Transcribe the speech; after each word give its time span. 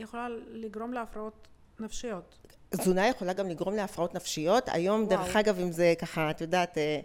יכולה 0.00 0.28
לגרום 0.52 0.92
להפרעות 0.92 1.48
נפשיות. 1.80 2.38
תזונה 2.70 3.08
יכולה 3.08 3.32
גם 3.32 3.48
לגרום 3.48 3.74
להפרעות 3.74 4.14
נפשיות. 4.14 4.64
היום, 4.66 5.00
וואו. 5.02 5.10
דרך 5.10 5.36
אגב, 5.36 5.60
אם 5.60 5.72
זה 5.72 5.94
ככה, 5.98 6.30
את 6.30 6.40
יודעת, 6.40 6.78
אה, 6.78 7.00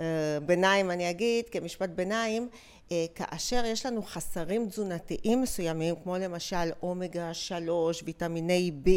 אה, 0.00 0.38
ביניים 0.46 0.90
אני 0.90 1.10
אגיד, 1.10 1.48
כמשפט 1.48 1.88
ביניים, 1.88 2.48
אה, 2.92 3.06
כאשר 3.14 3.64
יש 3.64 3.86
לנו 3.86 4.02
חסרים 4.02 4.68
תזונתיים 4.68 5.42
מסוימים, 5.42 5.94
כמו 6.02 6.16
למשל 6.18 6.70
אומגה 6.82 7.34
3, 7.34 8.02
ויטמיני 8.02 8.70
B, 8.84 8.88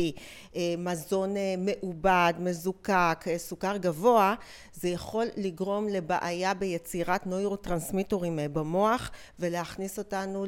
מזון 0.78 1.36
מעובד, 1.58 2.34
מזוקק, 2.40 3.26
סוכר 3.38 3.78
גבוה, 3.78 4.36
זה 4.74 4.90
יכול 4.90 5.26
לגרום 5.38 5.88
לבעיה 5.88 6.54
ביצירת 6.54 7.28
נוירוטרנסמיטורים 7.28 8.40
במוח 8.54 9.12
ולהכניס 9.40 9.98
אותנו 9.98 10.46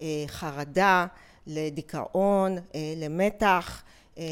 לחרדה, 0.00 1.06
לדיכאון, 1.46 2.56
למתח. 2.96 3.82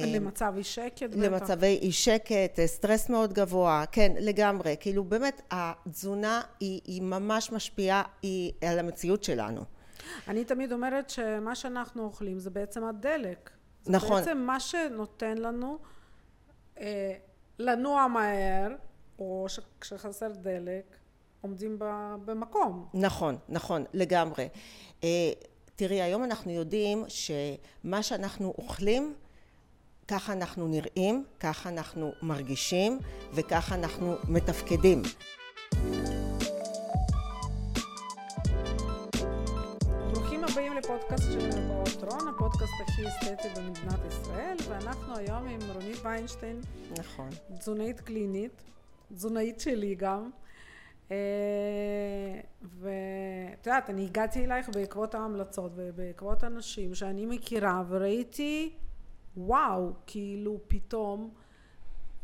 למצב 0.06 0.54
אי 0.56 0.64
שקט 0.64 1.02
בטח. 1.02 1.18
למצבי 1.18 1.78
אי 1.82 1.92
שקט, 1.92 2.60
סטרס 2.66 3.09
מאוד 3.09 3.32
גבוה, 3.32 3.84
כן 3.92 4.12
לגמרי, 4.20 4.77
כאילו 4.80 5.04
באמת 5.04 5.42
התזונה 5.50 6.40
היא, 6.60 6.80
היא 6.84 7.02
ממש 7.02 7.52
משפיעה 7.52 8.02
היא 8.23 8.52
על 8.70 8.78
המציאות 8.78 9.24
שלנו. 9.24 9.64
אני 10.28 10.45
תמיד 10.45 10.73
אומרת 10.73 11.10
שמה 11.10 11.54
שאנחנו 11.54 12.04
אוכלים 12.04 12.38
זה 12.38 12.50
בעצם 12.50 12.84
הדלק. 12.84 13.51
נכון. 13.87 14.09
זה 14.09 14.24
בעצם 14.24 14.38
מה 14.38 14.60
שנותן 14.60 15.38
לנו 15.38 15.78
אה, 16.80 17.15
לנוע 17.59 18.06
מהר, 18.06 18.68
או 19.18 19.46
כשחסר 19.80 20.32
דלק, 20.32 20.96
עומדים 21.40 21.76
במקום. 22.24 22.88
נכון, 22.95 23.37
נכון, 23.48 23.84
לגמרי. 23.92 24.48
אה, 25.04 25.32
תראי, 25.77 26.02
היום 26.02 26.24
אנחנו 26.24 26.51
יודעים 26.51 27.05
שמה 27.09 28.02
שאנחנו 28.02 28.55
אוכלים 28.59 29.15
ככה 30.09 30.32
אנחנו 30.32 30.69
נראים, 30.69 31.24
ככה 31.40 31.68
אנחנו 31.68 32.12
מרגישים 32.23 32.98
וככה 33.32 33.74
אנחנו 33.74 34.15
מתפקדים. 34.29 35.02
ברוכים 40.13 40.45
הבאים 40.45 40.73
לפודקאסט 40.73 41.24
של 41.32 41.48
מרפאות 41.48 42.13
רון, 42.13 42.29
הפודקאסט 42.29 42.73
הכי 42.82 43.02
אסתטי 43.09 43.48
במדינת 43.57 44.01
ישראל, 44.09 44.57
ואנחנו 44.68 45.16
היום 45.16 45.46
עם 45.46 45.60
רונית 45.73 45.98
ויינשטיין. 46.02 46.60
נכון. 46.98 47.30
תזונאית 47.59 48.01
קלינית, 48.01 48.63
תזונאית 49.15 49.60
שלי 49.60 49.95
גם. 49.95 50.30
אה, 51.10 51.16
ואת 52.63 53.66
יודעת, 53.66 53.91
אני 53.91 54.05
הגעתי 54.05 54.45
אלייך 54.45 54.69
בעקבות 54.69 55.15
ההמלצות 55.15 55.73
ובעקבות 55.74 56.45
אנשים 56.45 56.95
שאני 56.95 57.27
מכירה 57.27 57.83
וראיתי 57.88 58.73
וואו, 59.37 59.93
כאילו 60.07 60.60
פתאום 60.69 61.35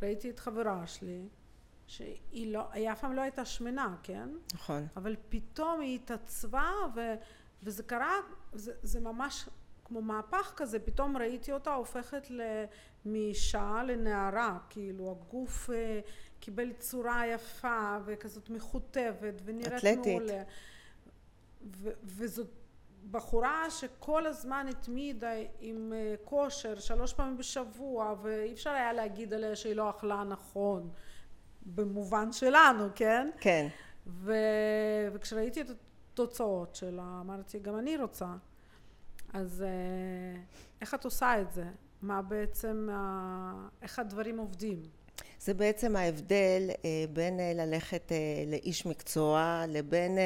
ראיתי 0.02 0.30
את 0.30 0.38
חברה 0.38 0.86
שלי, 0.86 1.28
שהיא 1.86 2.52
לא, 2.52 2.72
היא 2.72 2.92
אף 2.92 3.00
פעם 3.00 3.12
לא 3.12 3.20
הייתה 3.20 3.44
שמנה, 3.44 3.96
כן? 4.02 4.28
נכון. 4.54 4.86
אבל 4.96 5.16
פתאום 5.28 5.80
היא 5.80 5.94
התעצבה 5.94 6.70
ו, 6.94 7.00
וזה 7.62 7.82
קרה, 7.82 8.14
זה, 8.52 8.72
זה 8.82 9.00
ממש 9.00 9.48
כמו 9.84 10.02
מהפך 10.02 10.52
כזה, 10.56 10.78
פתאום 10.78 11.16
ראיתי 11.16 11.52
אותה 11.52 11.74
הופכת 11.74 12.28
מאישה 13.04 13.82
לנערה, 13.86 14.58
כאילו 14.68 15.10
הגוף 15.10 15.70
אה, 15.70 16.00
קיבל 16.40 16.72
צורה 16.72 17.26
יפה 17.26 17.98
וכזאת 18.04 18.50
מכותבת 18.50 19.34
ונראית 19.44 19.84
מעולה. 20.06 20.42
וזאת 22.04 22.48
בחורה 23.10 23.70
שכל 23.70 24.26
הזמן 24.26 24.66
התמידה 24.70 25.30
עם 25.60 25.92
אה, 25.92 26.14
כושר 26.24 26.78
שלוש 26.78 27.12
פעמים 27.12 27.36
בשבוע 27.36 28.14
ואי 28.22 28.52
אפשר 28.52 28.70
היה 28.70 28.92
להגיד 28.92 29.34
עליה 29.34 29.56
שהיא 29.56 29.74
לא 29.74 29.90
אכלה 29.90 30.24
נכון 30.24 30.90
במובן 31.66 32.32
שלנו, 32.32 32.88
כן? 32.94 33.30
כן. 33.40 33.68
ו... 34.06 34.34
וכשראיתי 35.12 35.60
את 35.60 35.66
התוצאות 35.70 36.74
שלה 36.74 37.18
אמרתי 37.20 37.58
גם 37.58 37.78
אני 37.78 37.96
רוצה 37.96 38.26
אז 39.32 39.62
אה, 39.62 40.40
איך 40.80 40.94
את 40.94 41.04
עושה 41.04 41.40
את 41.40 41.52
זה? 41.52 41.64
מה 42.02 42.22
בעצם, 42.22 42.88
איך 43.82 43.98
הדברים 43.98 44.38
עובדים? 44.38 44.82
זה 45.40 45.54
בעצם 45.54 45.96
ההבדל 45.96 46.70
אה, 46.84 47.04
בין 47.12 47.40
אה, 47.40 47.52
ללכת 47.54 48.12
אה, 48.12 48.16
לאיש 48.46 48.86
מקצוע 48.86 49.64
לבין 49.68 50.18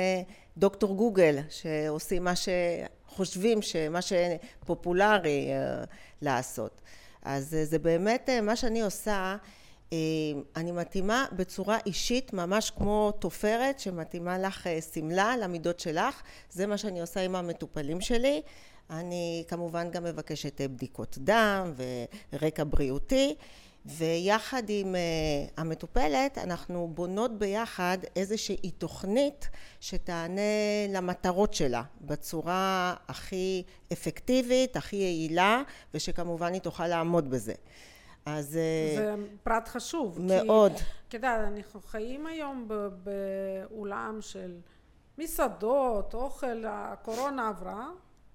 דוקטור 0.56 0.96
גוגל 0.96 1.38
שעושים 1.50 2.24
מה 2.24 2.32
שחושבים 2.36 3.62
שמה 3.62 4.00
שפופולרי 4.02 5.48
לעשות. 6.22 6.80
אז 7.22 7.56
זה 7.64 7.78
באמת 7.78 8.28
מה 8.42 8.56
שאני 8.56 8.82
עושה 8.82 9.36
אני 10.56 10.72
מתאימה 10.72 11.26
בצורה 11.32 11.78
אישית 11.86 12.32
ממש 12.32 12.70
כמו 12.70 13.12
תופרת 13.18 13.80
שמתאימה 13.80 14.38
לך 14.38 14.68
שמלה 14.94 15.36
למידות 15.36 15.80
שלך. 15.80 16.22
זה 16.50 16.66
מה 16.66 16.78
שאני 16.78 17.00
עושה 17.00 17.20
עם 17.20 17.36
המטופלים 17.36 18.00
שלי. 18.00 18.42
אני 18.90 19.44
כמובן 19.48 19.90
גם 19.90 20.04
מבקשת 20.04 20.60
בדיקות 20.60 21.18
דם 21.18 21.72
ורקע 22.32 22.64
בריאותי 22.64 23.34
ויחד 23.86 24.62
עם 24.68 24.94
uh, 24.94 25.52
המטופלת 25.56 26.38
אנחנו 26.38 26.90
בונות 26.94 27.38
ביחד 27.38 27.98
איזושהי 28.16 28.70
תוכנית 28.70 29.48
שתענה 29.80 30.40
למטרות 30.88 31.54
שלה 31.54 31.82
בצורה 32.00 32.94
הכי 33.08 33.62
אפקטיבית, 33.92 34.76
הכי 34.76 34.96
יעילה 34.96 35.62
ושכמובן 35.94 36.52
היא 36.52 36.60
תוכל 36.60 36.86
לעמוד 36.86 37.30
בזה. 37.30 37.54
אז... 38.26 38.56
אה, 38.56 38.96
זה 38.96 39.14
פרט 39.42 39.68
חשוב. 39.68 40.18
מאוד. 40.20 40.72
כי, 40.76 40.82
אתה 41.08 41.16
יודע, 41.16 41.48
אנחנו 41.48 41.80
חיים 41.80 42.26
היום 42.26 42.68
באולם 43.02 44.18
של 44.20 44.56
מסעדות, 45.18 46.14
אוכל, 46.14 46.64
הקורונה 46.66 47.48
עברה, 47.48 47.88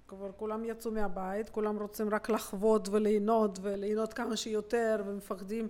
כבר 0.10 0.32
כולם 0.38 0.66
יצאו 0.66 0.92
מהבית, 0.92 1.50
כולם 1.50 1.80
רוצים 1.80 2.10
רק 2.10 2.30
לחוות 2.30 2.90
וליהנות 2.90 3.60
וליהנות 3.62 4.14
כמה 4.14 4.38
שיותר 4.38 5.04
ומפחדים 5.06 5.68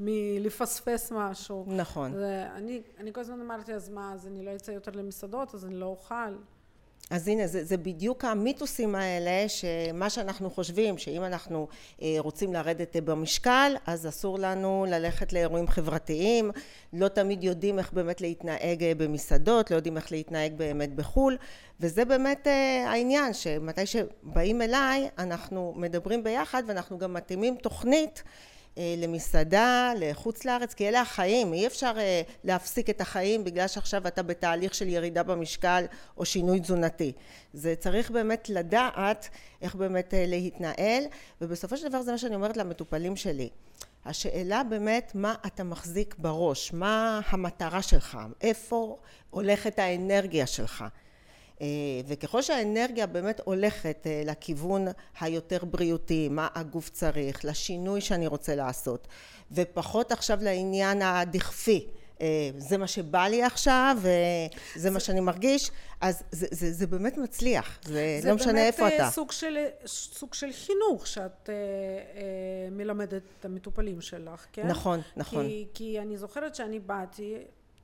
מלפספס 0.00 1.12
משהו. 1.12 1.64
נכון. 1.68 2.12
ואני 2.14 2.82
אני 2.98 3.12
כל 3.12 3.20
הזמן 3.20 3.40
אמרתי 3.40 3.74
אז 3.74 3.88
מה 3.88 4.12
אז 4.12 4.26
אני 4.26 4.44
לא 4.44 4.56
אצא 4.56 4.70
יותר 4.70 4.90
למסעדות 4.94 5.54
אז 5.54 5.64
אני 5.64 5.74
לא 5.74 5.86
אוכל 5.86 6.34
אז 7.10 7.28
הנה 7.28 7.46
זה, 7.46 7.64
זה 7.64 7.76
בדיוק 7.76 8.24
המיתוסים 8.24 8.94
האלה 8.94 9.48
שמה 9.48 10.10
שאנחנו 10.10 10.50
חושבים 10.50 10.98
שאם 10.98 11.24
אנחנו 11.24 11.68
אה, 12.02 12.16
רוצים 12.18 12.52
לרדת 12.52 12.96
במשקל 12.96 13.72
אז 13.86 14.08
אסור 14.08 14.38
לנו 14.38 14.86
ללכת 14.88 15.32
לאירועים 15.32 15.68
חברתיים. 15.68 16.50
לא 16.92 17.08
תמיד 17.08 17.44
יודעים 17.44 17.78
איך 17.78 17.92
באמת 17.92 18.20
להתנהג 18.20 18.82
אה, 18.82 18.92
במסעדות 18.96 19.70
לא 19.70 19.76
יודעים 19.76 19.96
איך 19.96 20.12
להתנהג 20.12 20.52
באמת 20.56 20.94
בחו"ל. 20.94 21.36
וזה 21.80 22.04
באמת 22.04 22.46
אה, 22.46 22.90
העניין 22.90 23.32
שמתי 23.34 23.86
שבאים 23.86 24.62
אליי 24.62 25.08
אנחנו 25.18 25.74
מדברים 25.76 26.24
ביחד 26.24 26.62
ואנחנו 26.66 26.98
גם 26.98 27.12
מתאימים 27.12 27.56
תוכנית 27.56 28.22
אה, 28.26 28.51
למסעדה, 28.76 29.92
לחוץ 29.96 30.44
לארץ, 30.44 30.74
כי 30.74 30.88
אלה 30.88 31.00
החיים, 31.00 31.52
אי 31.52 31.66
אפשר 31.66 31.92
אה, 31.96 32.22
להפסיק 32.44 32.90
את 32.90 33.00
החיים 33.00 33.44
בגלל 33.44 33.68
שעכשיו 33.68 34.06
אתה 34.06 34.22
בתהליך 34.22 34.74
של 34.74 34.88
ירידה 34.88 35.22
במשקל 35.22 35.84
או 36.16 36.24
שינוי 36.24 36.60
תזונתי. 36.60 37.12
זה 37.52 37.74
צריך 37.78 38.10
באמת 38.10 38.48
לדעת 38.48 39.28
איך 39.62 39.74
באמת 39.74 40.14
אה, 40.14 40.24
להתנהל, 40.26 41.04
ובסופו 41.40 41.76
של 41.76 41.88
דבר 41.88 42.02
זה 42.02 42.12
מה 42.12 42.18
שאני 42.18 42.34
אומרת 42.34 42.56
למטופלים 42.56 43.16
שלי. 43.16 43.48
השאלה 44.04 44.62
באמת 44.62 45.12
מה 45.14 45.34
אתה 45.46 45.64
מחזיק 45.64 46.14
בראש, 46.18 46.72
מה 46.72 47.20
המטרה 47.28 47.82
שלך, 47.82 48.18
איפה 48.40 48.96
הולכת 49.30 49.78
האנרגיה 49.78 50.46
שלך. 50.46 50.84
אה, 51.62 51.66
וככל 52.06 52.42
שהאנרגיה 52.42 53.06
באמת 53.06 53.40
הולכת 53.44 54.06
אה, 54.06 54.22
לכיוון 54.26 54.86
היותר 55.20 55.64
בריאותי, 55.64 56.28
מה 56.28 56.48
הגוף 56.54 56.88
צריך, 56.88 57.44
לשינוי 57.44 58.00
שאני 58.00 58.26
רוצה 58.26 58.54
לעשות, 58.54 59.08
ופחות 59.52 60.12
עכשיו 60.12 60.38
לעניין 60.42 61.02
הדכפי, 61.02 61.86
אה, 62.22 62.50
זה 62.56 62.78
מה 62.78 62.86
שבא 62.86 63.28
לי 63.28 63.42
עכשיו 63.42 63.96
וזה 64.76 64.90
מה 64.90 65.00
שאני 65.00 65.20
מרגיש 65.20 65.70
אז 66.00 66.22
זה, 66.32 66.46
זה, 66.50 66.72
זה 66.72 66.86
באמת 66.86 67.18
מצליח 67.18 67.78
זה, 67.84 68.18
זה 68.22 68.28
לא 68.28 68.34
משנה 68.34 68.66
איפה 68.66 68.88
אתה. 68.88 68.96
זה 68.96 69.02
באמת 69.02 69.12
סוג 69.12 69.32
של, 69.32 69.58
סוג 69.86 70.34
של 70.34 70.52
חינוך 70.52 71.06
שאת 71.06 71.50
אה, 71.50 71.54
אה, 71.54 72.70
מלמדת 72.70 73.22
את 73.40 73.44
המטופלים 73.44 74.00
שלך 74.00 74.46
כן? 74.52 74.66
נכון 74.66 75.00
נכון 75.16 75.46
כי, 75.46 75.66
כי 75.74 76.00
אני 76.00 76.16
זוכרת 76.16 76.54
שאני 76.54 76.78
באתי 76.80 77.34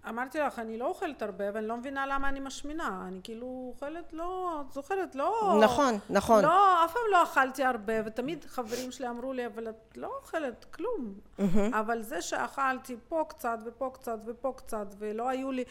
אמרתי 0.09 0.39
לך 0.39 0.59
אני 0.59 0.79
לא 0.79 0.87
אוכלת 0.87 1.23
הרבה 1.23 1.45
ואני 1.55 1.67
לא 1.67 1.77
מבינה 1.77 2.07
למה 2.07 2.29
אני 2.29 2.41
משמינה 2.41 3.05
אני 3.09 3.21
כאילו 3.23 3.73
אוכלת 3.75 4.13
לא 4.13 4.61
את 4.67 4.73
זוכרת 4.73 5.15
לא 5.15 5.61
נכון 5.65 5.99
נכון 6.11 6.45
לא 6.45 6.85
אף 6.85 6.93
פעם 6.93 7.03
לא 7.13 7.23
אכלתי 7.23 7.65
הרבה 7.65 7.93
ותמיד 8.05 8.45
חברים 8.45 8.93
שלי 8.93 9.09
אמרו 9.09 9.33
לי 9.33 9.47
אבל 9.47 9.69
את 9.69 9.97
לא 9.97 10.11
אוכלת 10.19 10.65
כלום 10.71 11.15
mm-hmm. 11.39 11.43
אבל 11.73 12.03
זה 12.03 12.23
שאכלתי 12.23 12.97
פה 13.09 13.25
קצת 13.29 13.59
ופה 13.65 13.91
קצת 13.95 14.19
ופה 14.27 14.53
קצת 14.57 14.87
ולא 14.99 15.29
היו 15.29 15.53
לי 15.53 15.65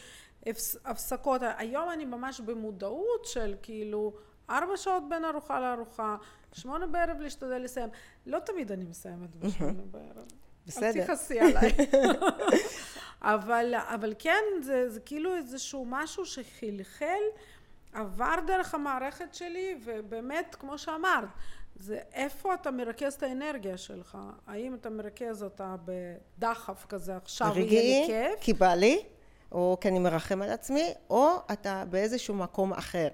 הפסקות 0.85 1.41
היום 1.57 1.89
אני 1.89 2.05
ממש 2.05 2.39
במודעות 2.39 3.25
של 3.25 3.55
כאילו 3.61 4.13
ארבע 4.49 4.77
שעות 4.77 5.03
בין 5.09 5.25
ארוחה 5.25 5.59
לארוחה, 5.59 6.15
שמונה 6.53 6.87
בערב 6.87 7.19
להשתדל 7.19 7.57
לסיים. 7.57 7.89
לא 8.25 8.39
תמיד 8.39 8.71
אני 8.71 8.85
מסיימת 8.85 9.35
בשמונה 9.35 9.81
בערב. 9.91 10.25
בסדר. 10.65 10.87
אל 10.87 11.03
תכעסי 11.03 11.39
עליי. 11.39 11.75
אבל, 13.21 13.73
אבל 13.75 14.13
כן, 14.19 14.43
זה, 14.61 14.89
זה 14.89 14.99
כאילו 14.99 15.35
איזשהו 15.35 15.85
משהו 15.89 16.25
שחלחל, 16.25 17.21
עבר 17.93 18.35
דרך 18.47 18.73
המערכת 18.75 19.33
שלי, 19.33 19.77
ובאמת, 19.83 20.55
כמו 20.59 20.77
שאמרת, 20.77 21.27
זה 21.75 21.99
איפה 22.13 22.53
אתה 22.53 22.71
מרכז 22.71 23.13
את 23.13 23.23
האנרגיה 23.23 23.77
שלך. 23.77 24.17
האם 24.47 24.73
אתה 24.73 24.89
מרכז 24.89 25.43
אותה 25.43 25.75
בדחף 25.85 26.85
כזה, 26.89 27.15
עכשיו 27.15 27.53
יהיה 27.55 27.65
לי 27.65 28.03
כיף? 28.07 28.15
רגעי, 28.15 28.41
כי 28.41 28.53
בא 28.53 28.73
לי, 28.73 29.03
או 29.51 29.77
כי 29.81 29.87
אני 29.87 29.99
מרחם 29.99 30.41
על 30.41 30.49
עצמי, 30.49 30.93
או 31.09 31.29
אתה 31.51 31.83
באיזשהו 31.89 32.35
מקום 32.35 32.73
אחר. 32.73 33.07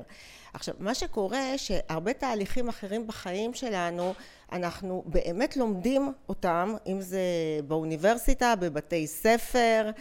עכשיו, 0.54 0.76
מה 0.80 0.94
שקורה, 0.94 1.58
שהרבה 1.58 2.14
תהליכים 2.14 2.70
אחרים 2.70 3.08
בחיים 3.08 3.54
שלנו, 3.54 4.14
אנחנו 4.52 5.04
באמת 5.06 5.58
לומדים 5.58 6.14
אותם, 6.30 6.76
אם 6.88 7.02
זה 7.02 7.22
באוניברסיטה, 7.68 8.54
בבתי 8.56 9.08
ספר, 9.08 9.92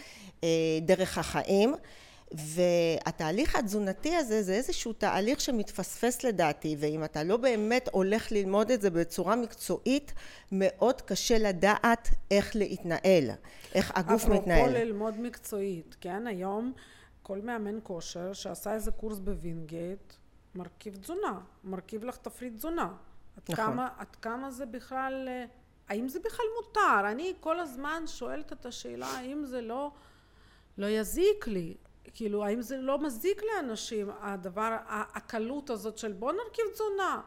אה, 0.43 0.49
דרך 0.81 1.17
החיים. 1.17 1.75
והתהליך 2.33 3.55
התזונתי 3.55 4.15
הזה 4.15 4.43
זה 4.43 4.53
איזשהו 4.53 4.93
תהליך 4.93 5.41
שמתפספס 5.41 6.23
לדעתי 6.23 6.75
ואם 6.79 7.03
אתה 7.03 7.23
לא 7.23 7.37
באמת 7.37 7.89
הולך 7.91 8.31
ללמוד 8.31 8.71
את 8.71 8.81
זה 8.81 8.89
בצורה 8.89 9.35
מקצועית 9.35 10.13
מאוד 10.51 11.01
קשה 11.01 11.37
לדעת 11.37 12.09
איך 12.31 12.55
להתנהל, 12.55 13.29
איך 13.75 13.91
הגוף 13.95 14.25
מתנהל. 14.25 14.59
אפרופו 14.59 14.79
ללמוד 14.79 15.19
מקצועית, 15.19 15.95
כן 16.01 16.27
היום 16.27 16.73
כל 17.23 17.41
מאמן 17.41 17.79
כושר 17.83 18.33
שעשה 18.33 18.73
איזה 18.73 18.91
קורס 18.91 19.19
בווינגייט 19.19 20.13
מרכיב 20.55 20.95
תזונה, 20.95 21.39
מרכיב 21.63 22.03
לך 22.03 22.17
תפריט 22.17 22.53
תזונה. 22.55 22.93
עד 23.37 23.43
נכון. 23.49 23.55
כמה, 23.55 23.89
עד 23.97 24.15
כמה 24.15 24.51
זה 24.51 24.65
בכלל, 24.65 25.27
אה, 25.27 25.45
האם 25.89 26.07
זה 26.07 26.19
בכלל 26.19 26.45
מותר? 26.61 27.11
אני 27.11 27.33
כל 27.39 27.59
הזמן 27.59 28.03
שואלת 28.05 28.53
את 28.53 28.65
השאלה 28.65 29.07
האם 29.07 29.45
זה 29.45 29.61
לא, 29.61 29.91
לא 30.77 30.85
יזיק 30.85 31.47
לי. 31.47 31.75
כאילו 32.13 32.45
האם 32.45 32.61
זה 32.61 32.77
לא 32.77 32.99
מזיק 33.03 33.41
לאנשים 33.43 34.09
הדבר 34.21 34.77
הקלות 34.89 35.69
הזאת 35.69 35.97
של 35.97 36.11
בוא 36.13 36.31
נרכיב 36.31 36.65
תזונה 36.73 37.21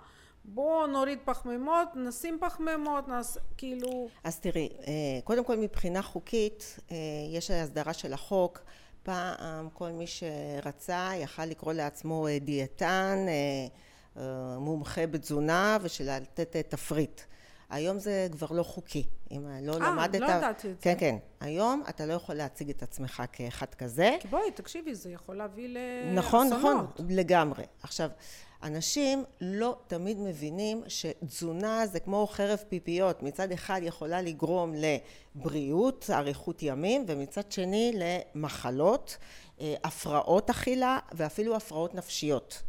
בוא 0.49 0.87
נוריד 0.87 1.19
פחמימות 1.25 1.89
נשים 1.95 2.39
פחמימות 2.41 3.09
נעש 3.09 3.37
כאילו. 3.57 4.09
אז 4.25 4.41
תראי 4.41 4.69
אה, 4.87 4.93
קודם 5.25 5.45
כל 5.45 5.57
מבחינה 5.57 6.03
חוקית 6.03 6.79
אה, 6.91 6.97
יש 7.33 7.51
הסדרה 7.51 7.93
של 7.93 8.13
החוק. 8.13 8.61
פעם 9.03 9.69
כל 9.73 9.91
מי 9.91 10.05
שרצה 10.07 11.11
יכל 11.17 11.45
לקרוא 11.45 11.73
לעצמו 11.73 12.27
אה, 12.27 12.39
דיאטן 12.39 13.27
מומחה 14.59 15.07
בתזונה 15.07 15.79
ושלתת 15.83 16.57
תפריט 16.57 17.21
היום 17.71 17.99
זה 17.99 18.29
כבר 18.33 18.47
לא 18.51 18.63
חוקי. 18.63 19.07
אם 19.31 19.47
לא 19.63 19.73
아, 19.73 19.79
למדת... 19.79 20.15
אה, 20.15 20.21
לא 20.21 20.27
ידעתי 20.27 20.71
את 20.71 20.77
כן, 20.81 20.95
זה. 20.95 21.01
כן, 21.01 21.19
כן. 21.41 21.47
היום 21.47 21.83
אתה 21.89 22.07
לא 22.07 22.13
יכול 22.13 22.35
להציג 22.35 22.71
את 22.71 22.83
עצמך 22.83 23.23
כאחד 23.33 23.75
כזה. 23.75 24.17
כי 24.21 24.29
בואי, 24.29 24.51
תקשיבי, 24.51 24.95
זה 24.95 25.11
יכול 25.11 25.37
להביא 25.37 25.69
לאסונות. 25.69 26.25
נכון, 26.25 26.49
נכון, 26.49 26.87
לגמרי. 27.09 27.65
עכשיו, 27.83 28.11
אנשים 28.63 29.25
לא 29.41 29.79
תמיד 29.87 30.19
מבינים 30.21 30.83
שתזונה 30.89 31.87
זה 31.87 32.01
כמו 32.01 32.27
חרב 32.27 32.59
פיפיות. 32.69 33.23
מצד 33.23 33.53
אחד 33.53 33.81
יכולה 33.83 34.23
לגרום 34.23 34.73
לבריאות, 34.75 36.11
אריכות 36.13 36.63
ימים, 36.63 37.05
ומצד 37.09 37.53
שני 37.53 37.93
למחלות, 37.95 39.17
אה, 39.61 39.75
הפרעות 39.85 40.51
אכילה 40.51 40.99
ואפילו 41.13 41.57
הפרעות 41.57 41.95
נפשיות. 41.95 42.63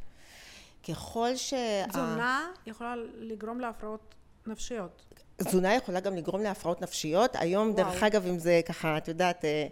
ככל 0.90 1.36
ש... 1.36 1.54
תזונה 1.90 2.52
יכולה 2.66 2.96
לגרום 3.16 3.60
להפרעות 3.60 4.16
נפשיות. 4.48 5.08
תזונה 5.38 5.76
יכולה 5.76 6.00
גם 6.00 6.16
לגרום 6.16 6.42
להפרעות 6.42 6.82
נפשיות. 6.82 7.36
היום, 7.36 7.68
וואו. 7.70 7.78
דרך 7.78 8.04
אגב, 8.04 8.28
אם 8.28 8.40
זה 8.40 8.62
ככה, 8.66 8.98
את 8.98 9.08
יודעת, 9.08 9.46
אה, 9.46 9.68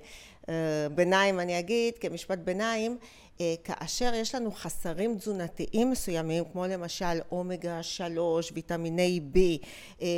אה, 0.49 0.89
ביניים 0.95 1.39
אני 1.39 1.59
אגיד, 1.59 1.93
כמשפט 1.97 2.37
ביניים, 2.37 2.97
אה, 3.41 3.55
כאשר 3.63 4.13
יש 4.13 4.35
לנו 4.35 4.51
חסרים 4.51 5.17
תזונתיים 5.17 5.91
מסוימים, 5.91 6.43
כמו 6.51 6.67
למשל 6.67 7.19
אומגה 7.31 7.83
3, 7.83 8.51
ויטמיני 8.51 9.19
B, 9.33 9.37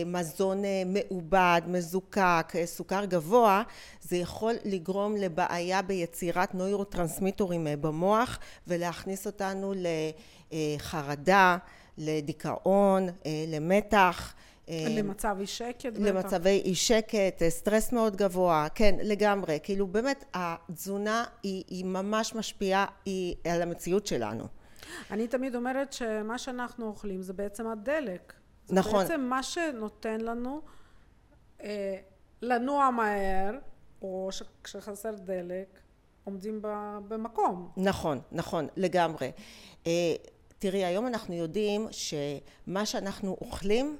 מזון 0.05 0.63
מעובד, 0.85 1.61
מזוקק, 1.67 2.53
סוכר 2.65 3.05
גבוה, 3.05 3.63
זה 4.01 4.17
יכול 4.17 4.53
לגרום 4.65 5.15
לבעיה 5.15 5.81
ביצירת 5.81 6.55
נוירוטרנסמיטורים 6.55 7.67
במוח 7.81 8.39
ולהכניס 8.67 9.25
אותנו 9.25 9.73
לחרדה, 10.51 11.57
לדיכאון, 11.97 13.07
למתח. 13.47 14.33
אה, 14.69 14.85
למצב 14.89 15.37
אי 15.39 15.47
שקט. 15.47 15.97
למצבי 15.99 16.61
אי 16.65 16.75
שקט, 16.75 17.41
אה, 17.41 17.49
סטרס 17.49 17.91
מאוד 17.91 18.15
גבוה, 18.15 18.67
כן 18.75 18.95
לגמרי, 19.03 19.59
כאילו 19.63 19.87
באמת 19.87 20.25
התזונה 20.33 21.25
היא, 21.43 21.63
היא 21.67 21.85
ממש 21.85 22.35
משפיעה 22.35 22.85
היא 23.05 23.35
על 23.43 23.61
המציאות 23.61 24.07
שלנו. 24.07 24.47
אני 25.11 25.27
תמיד 25.27 25.55
אומרת 25.55 25.93
שמה 25.93 26.37
שאנחנו 26.37 26.85
אוכלים 26.87 27.21
זה 27.21 27.33
בעצם 27.33 27.67
הדלק. 27.67 28.33
נכון. 28.69 29.05
זה 29.05 29.07
בעצם 29.07 29.21
מה 29.21 29.43
שנותן 29.43 30.21
לנו 30.21 30.61
אה, 31.63 31.97
לנוע 32.41 32.89
מהר, 32.89 33.51
או 34.01 34.29
כשחסר 34.63 35.15
דלק, 35.15 35.79
עומדים 36.23 36.59
במקום. 37.07 37.71
נכון, 37.77 38.19
נכון, 38.31 38.67
לגמרי. 38.75 39.31
אה, 39.87 39.91
תראי, 40.59 40.85
היום 40.85 41.07
אנחנו 41.07 41.33
יודעים 41.33 41.87
שמה 41.91 42.85
שאנחנו 42.85 43.37
אוכלים 43.41 43.97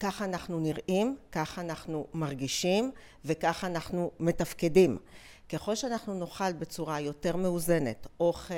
ככה 0.00 0.24
אנחנו 0.24 0.60
נראים, 0.60 1.16
ככה 1.32 1.60
אנחנו 1.60 2.06
מרגישים 2.14 2.90
וככה 3.24 3.66
אנחנו 3.66 4.10
מתפקדים. 4.20 4.98
ככל 5.48 5.74
שאנחנו 5.74 6.14
נאכל 6.14 6.52
בצורה 6.52 7.00
יותר 7.00 7.36
מאוזנת, 7.36 8.06
אוכל 8.20 8.54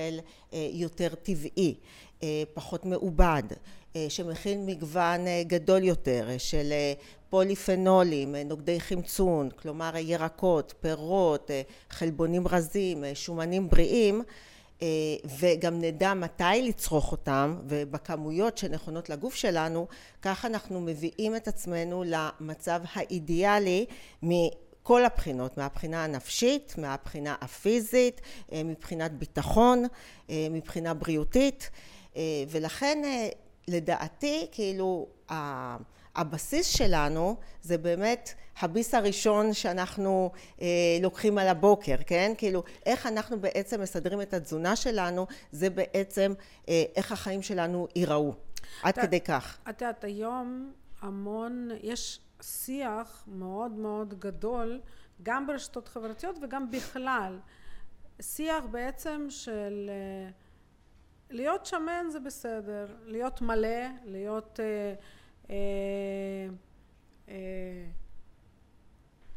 אה, 0.52 0.68
יותר 0.72 1.14
טבעי, 1.22 1.74
אה, 2.22 2.42
פחות 2.54 2.84
מעובד, 2.84 3.42
אה, 3.96 4.06
שמכיל 4.08 4.58
מגוון 4.58 5.20
גדול 5.46 5.84
יותר 5.84 6.28
של 6.38 6.72
פוליפנולים, 7.30 8.34
נוגדי 8.34 8.80
חמצון, 8.80 9.50
כלומר 9.50 9.96
ירקות, 9.96 10.74
פירות, 10.80 11.50
חלבונים 11.90 12.48
רזים, 12.48 13.04
שומנים 13.14 13.68
בריאים, 13.68 14.22
וגם 15.38 15.78
נדע 15.80 16.14
מתי 16.14 16.62
לצרוך 16.62 17.12
אותם 17.12 17.56
ובכמויות 17.66 18.58
שנכונות 18.58 19.10
לגוף 19.10 19.34
שלנו, 19.34 19.86
כך 20.22 20.44
אנחנו 20.44 20.80
מביאים 20.80 21.36
את 21.36 21.48
עצמנו 21.48 22.04
למצב 22.06 22.80
האידיאלי 22.92 23.86
מכל 24.22 25.04
הבחינות, 25.04 25.58
מהבחינה 25.58 26.04
הנפשית, 26.04 26.74
מהבחינה 26.78 27.36
הפיזית, 27.40 28.20
אה, 28.52 28.62
מבחינת 28.64 29.12
ביטחון, 29.12 29.84
אה, 30.30 30.46
מבחינה 30.50 30.94
בריאותית, 30.94 31.70
ולכן 32.50 33.02
לדעתי 33.68 34.46
כאילו 34.52 35.06
הבסיס 36.16 36.66
שלנו 36.76 37.36
זה 37.62 37.78
באמת 37.78 38.34
הביס 38.60 38.94
הראשון 38.94 39.52
שאנחנו 39.52 40.30
אה, 40.60 40.66
לוקחים 41.02 41.38
על 41.38 41.48
הבוקר, 41.48 41.96
כן? 42.06 42.32
כאילו, 42.38 42.62
איך 42.86 43.06
אנחנו 43.06 43.40
בעצם 43.40 43.80
מסדרים 43.80 44.20
את 44.20 44.34
התזונה 44.34 44.76
שלנו, 44.76 45.26
זה 45.52 45.70
בעצם 45.70 46.34
אה, 46.68 46.84
איך 46.96 47.12
החיים 47.12 47.42
שלנו 47.42 47.88
ייראו. 47.96 48.34
עד 48.82 48.98
כדי 48.98 49.20
כך. 49.20 49.58
את 49.70 49.82
יודעת, 49.82 50.04
היום 50.04 50.72
המון, 51.00 51.68
יש 51.82 52.20
שיח 52.42 53.24
מאוד 53.26 53.72
מאוד 53.72 54.18
גדול, 54.18 54.80
גם 55.22 55.46
ברשתות 55.46 55.88
חברתיות 55.88 56.36
וגם 56.42 56.70
בכלל. 56.70 57.38
שיח 58.20 58.64
בעצם 58.70 59.26
של 59.28 59.90
אה, 59.90 60.30
להיות 61.30 61.66
שמן 61.66 62.06
זה 62.08 62.20
בסדר, 62.20 62.86
להיות 63.04 63.40
מלא, 63.40 63.86
להיות... 64.04 64.60
אה, 64.62 64.94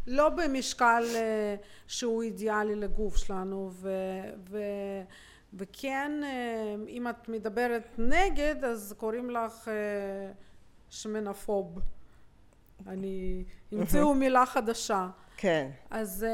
לא 0.07 0.29
במשקל 0.29 1.03
אה, 1.15 1.55
שהוא 1.87 2.23
אידיאלי 2.23 2.75
לגוף 2.75 3.17
שלנו 3.17 3.69
ו, 3.73 3.91
ו, 4.49 4.59
וכן 5.53 6.11
אם 6.87 7.07
את 7.07 7.29
מדברת 7.29 7.95
נגד 7.97 8.63
אז 8.63 8.95
קוראים 8.97 9.29
לך 9.29 9.71
שמנפוב. 10.89 11.79
אני 12.87 13.43
ימצאו 13.71 14.13
מילה 14.13 14.45
חדשה. 14.45 15.09
כן. 15.37 15.69
אז 15.89 16.25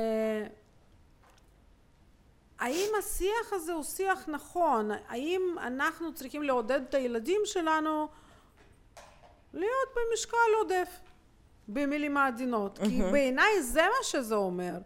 האם 2.60 2.90
השיח 3.00 3.54
הזה 3.54 3.74
הוא 3.74 3.84
שיח 3.84 4.30
נכון? 4.30 4.92
האם 5.08 5.42
אנחנו 5.62 6.14
צריכים 6.14 6.44
לעודד 6.44 6.82
את 6.90 6.94
הילדים 6.94 7.42
שלנו 7.46 8.08
להיות 9.58 9.90
במשקל 9.96 10.38
עודף 10.58 11.00
במילים 11.68 12.18
העדינות 12.18 12.80
כי 12.80 13.02
בעיניי 13.12 13.64
זה 13.64 13.82
מה 13.82 14.04
שזה 14.04 14.36
אומר 14.36 14.78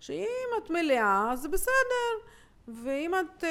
שאם 0.00 0.48
את 0.58 0.70
מלאה 0.70 1.32
זה 1.36 1.48
בסדר 1.48 2.12
ואם 2.68 3.14
את 3.14 3.44
uh, 3.44 3.46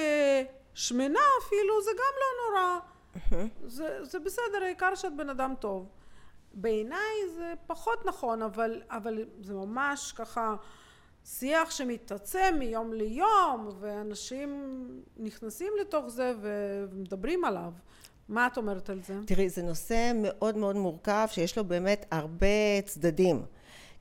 שמנה 0.73 1.19
אפילו 1.39 1.81
זה 1.81 1.91
גם 1.91 2.13
לא 2.19 2.49
נורא 2.49 2.79
זה, 3.65 4.05
זה 4.05 4.19
בסדר, 4.19 4.63
העיקר 4.63 4.95
שאת 4.95 5.15
בן 5.15 5.29
אדם 5.29 5.53
טוב. 5.59 5.89
בעיניי 6.53 7.29
זה 7.35 7.53
פחות 7.67 8.05
נכון, 8.05 8.41
אבל, 8.41 8.81
אבל 8.89 9.25
זה 9.41 9.53
ממש 9.53 10.11
ככה 10.11 10.55
שיח 11.25 11.71
שמתעצם 11.71 12.55
מיום 12.59 12.93
ליום, 12.93 13.69
ואנשים 13.79 14.81
נכנסים 15.17 15.73
לתוך 15.81 16.07
זה 16.07 16.33
ומדברים 16.41 17.45
עליו. 17.45 17.71
מה 18.29 18.47
את 18.47 18.57
אומרת 18.57 18.89
על 18.89 18.99
זה? 19.07 19.13
תראי, 19.25 19.49
זה 19.49 19.61
נושא 19.61 20.11
מאוד 20.15 20.57
מאוד 20.57 20.75
מורכב, 20.75 21.27
שיש 21.31 21.57
לו 21.57 21.65
באמת 21.65 22.05
הרבה 22.11 22.81
צדדים. 22.85 23.43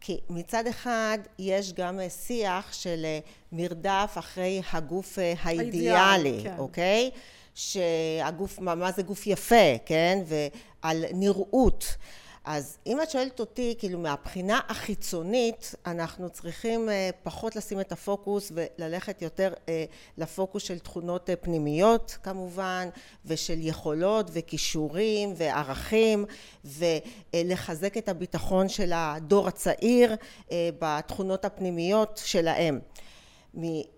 כי 0.00 0.20
מצד 0.30 0.66
אחד 0.66 1.18
יש 1.38 1.72
גם 1.72 2.00
שיח 2.08 2.72
של 2.72 3.06
מרדף 3.52 4.14
אחרי 4.18 4.62
הגוף 4.72 5.18
האידיאלי, 5.42 6.40
כן. 6.42 6.54
אוקיי? 6.58 7.10
שהגוף, 7.54 8.58
מה, 8.60 8.74
מה 8.74 8.92
זה 8.92 9.02
גוף 9.02 9.26
יפה, 9.26 9.78
כן? 9.86 10.18
ועל 10.26 11.04
נראות. 11.14 11.96
אז 12.50 12.78
אם 12.86 13.02
את 13.02 13.10
שואלת 13.10 13.40
אותי, 13.40 13.74
כאילו 13.78 13.98
מהבחינה 13.98 14.60
החיצונית, 14.68 15.74
אנחנו 15.86 16.30
צריכים 16.30 16.88
אה, 16.88 17.10
פחות 17.22 17.56
לשים 17.56 17.80
את 17.80 17.92
הפוקוס 17.92 18.52
וללכת 18.54 19.22
יותר 19.22 19.52
אה, 19.68 19.84
לפוקוס 20.18 20.62
של 20.62 20.78
תכונות 20.78 21.30
אה, 21.30 21.36
פנימיות 21.36 22.18
כמובן, 22.22 22.88
ושל 23.26 23.58
יכולות 23.58 24.30
וכישורים 24.32 25.32
וערכים, 25.36 26.24
ולחזק 26.64 27.96
את 27.96 28.08
הביטחון 28.08 28.68
של 28.68 28.92
הדור 28.94 29.48
הצעיר 29.48 30.16
בתכונות 30.78 31.44
הפנימיות 31.44 32.20
שלהם. 32.24 32.80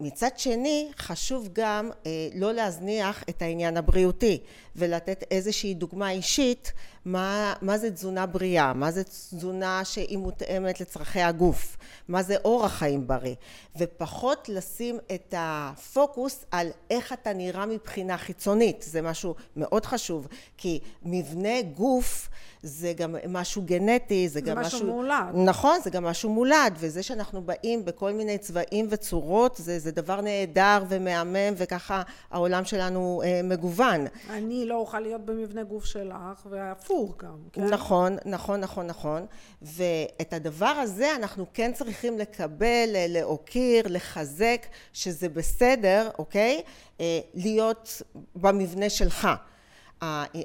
מצד 0.00 0.30
שני 0.36 0.88
חשוב 0.98 1.48
גם 1.52 1.90
אה, 2.06 2.28
לא 2.34 2.52
להזניח 2.52 3.24
את 3.28 3.42
העניין 3.42 3.76
הבריאותי 3.76 4.40
ולתת 4.80 5.24
איזושהי 5.30 5.74
דוגמה 5.74 6.10
אישית 6.10 6.72
מה, 7.04 7.54
מה 7.62 7.78
זה 7.78 7.90
תזונה 7.90 8.26
בריאה, 8.26 8.72
מה 8.72 8.90
זה 8.90 9.04
תזונה 9.04 9.84
שהיא 9.84 10.18
מותאמת 10.18 10.80
לצרכי 10.80 11.20
הגוף, 11.20 11.76
מה 12.08 12.22
זה 12.22 12.36
אורח 12.44 12.72
חיים 12.72 13.06
בריא 13.06 13.34
ופחות 13.76 14.48
לשים 14.48 14.98
את 15.14 15.34
הפוקוס 15.38 16.44
על 16.50 16.68
איך 16.90 17.12
אתה 17.12 17.32
נראה 17.32 17.66
מבחינה 17.66 18.18
חיצונית 18.18 18.84
זה 18.88 19.02
משהו 19.02 19.34
מאוד 19.56 19.86
חשוב 19.86 20.28
כי 20.56 20.80
מבנה 21.02 21.62
גוף 21.62 22.28
זה 22.62 22.92
גם 22.92 23.16
משהו 23.28 23.62
גנטי, 23.62 24.28
זה, 24.28 24.34
זה 24.34 24.40
גם 24.40 24.58
משהו... 24.58 24.78
זה 24.78 24.84
משהו 24.84 24.94
מולד. 24.94 25.34
נכון, 25.34 25.78
זה 25.84 25.90
גם 25.90 26.04
משהו 26.04 26.30
מולד, 26.30 26.74
וזה 26.78 27.02
שאנחנו 27.02 27.42
באים 27.42 27.84
בכל 27.84 28.12
מיני 28.12 28.38
צבעים 28.38 28.86
וצורות, 28.90 29.56
זה, 29.56 29.78
זה 29.78 29.90
דבר 29.90 30.20
נהדר 30.20 30.84
ומהמם, 30.88 31.54
וככה 31.56 32.02
העולם 32.30 32.64
שלנו 32.64 33.22
אה, 33.24 33.40
מגוון. 33.44 34.06
אני 34.30 34.64
לא 34.70 34.74
אוכל 34.74 35.00
להיות 35.00 35.20
במבנה 35.26 35.62
גוף 35.62 35.84
שלך, 35.84 36.46
והפוך 36.50 37.16
גם, 37.16 37.36
כן? 37.52 37.64
נכון, 37.64 38.16
נכון, 38.24 38.60
נכון, 38.60 38.86
נכון. 38.86 39.26
ואת 39.62 40.32
הדבר 40.32 40.66
הזה 40.66 41.16
אנחנו 41.16 41.46
כן 41.54 41.72
צריכים 41.72 42.18
לקבל, 42.18 42.88
להוקיר, 43.08 43.84
לחזק, 43.88 44.66
שזה 44.92 45.28
בסדר, 45.28 46.10
אוקיי? 46.18 46.62
אה, 47.00 47.20
להיות 47.34 48.02
במבנה 48.36 48.90
שלך. 48.90 49.28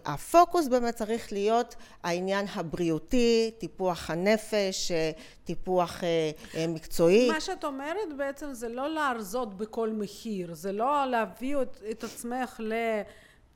הפוקוס 0.06 0.68
באמת 0.68 0.96
צריך 0.96 1.32
להיות 1.32 1.76
העניין 2.04 2.46
הבריאותי, 2.56 3.52
טיפוח 3.58 4.10
הנפש, 4.10 4.92
טיפוח 5.44 6.04
אה, 6.04 6.32
אה, 6.56 6.68
מקצועי. 6.68 7.32
מה 7.32 7.42
שאת 7.42 7.64
אומרת 7.64 8.18
בעצם 8.18 8.54
זה 8.54 8.70
לא 8.70 8.90
להרזות 8.90 9.58
בכל 9.58 9.90
מחיר, 9.90 10.54
זה 10.54 10.72
לא 10.72 11.06
להביא 11.06 11.58
את 11.92 12.04
עצמך 12.04 12.60